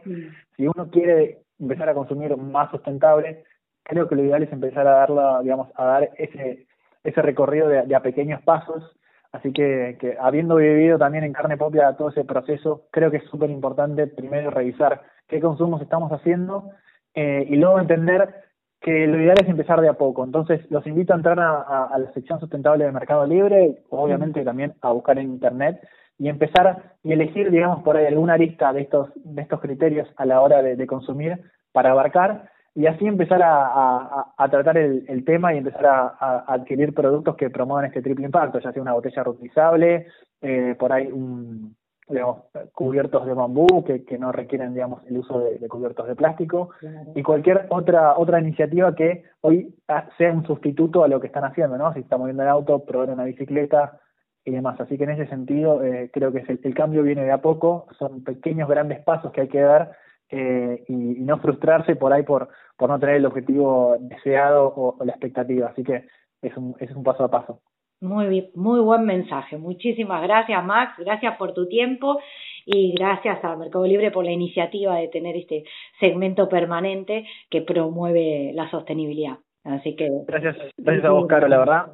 [0.56, 3.44] Si uno quiere empezar a consumir más sustentable,
[3.82, 6.66] creo que lo ideal es empezar a darla, digamos, a dar ese
[7.04, 8.96] ese recorrido de, a pequeños pasos.
[9.32, 13.24] Así que, que, habiendo vivido también en carne propia todo ese proceso, creo que es
[13.24, 16.70] súper importante primero revisar qué consumos estamos haciendo
[17.14, 18.47] eh, y luego entender
[18.80, 20.24] que lo ideal es empezar de a poco.
[20.24, 24.92] Entonces, los invito a entrar a, la sección sustentable de Mercado Libre, obviamente también a
[24.92, 25.80] buscar en Internet
[26.18, 30.24] y empezar y elegir, digamos, por ahí alguna lista de estos, de estos criterios a
[30.24, 31.38] la hora de, de consumir
[31.72, 37.34] para abarcar y así empezar a, a, tratar el, tema y empezar a, adquirir productos
[37.34, 40.06] que promuevan este triple impacto, ya sea una botella reutilizable,
[40.40, 41.74] eh, por ahí un,
[42.08, 46.70] digamos, cubiertos de bambú que, que no requieren digamos el uso de, cubiertos de plástico
[47.14, 49.74] y cualquier otra otra iniciativa que hoy
[50.16, 51.92] sea un sustituto a lo que están haciendo, ¿no?
[51.92, 54.00] Si estamos viendo el auto, probar una bicicleta
[54.44, 54.80] y demás.
[54.80, 57.86] Así que en ese sentido eh, creo que el, el cambio viene de a poco,
[57.98, 59.92] son pequeños grandes pasos que hay que dar
[60.30, 65.12] eh, y, no frustrarse por ahí por, por no tener el objetivo deseado o, la
[65.12, 65.68] expectativa.
[65.68, 66.06] Así que
[66.42, 67.62] es un, es un paso a paso.
[68.00, 69.58] Muy muy buen mensaje.
[69.58, 70.92] Muchísimas gracias, Max.
[70.98, 72.20] Gracias por tu tiempo
[72.64, 75.64] y gracias al Mercado Libre por la iniciativa de tener este
[75.98, 79.38] segmento permanente que promueve la sostenibilidad.
[79.64, 81.86] Así que gracias, gracias a vos, Caro, la verdad,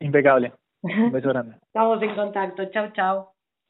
[0.00, 0.52] impecable.
[0.82, 1.56] Un beso grande.
[1.62, 2.64] Estamos en contacto.
[2.70, 3.35] Chau, chau.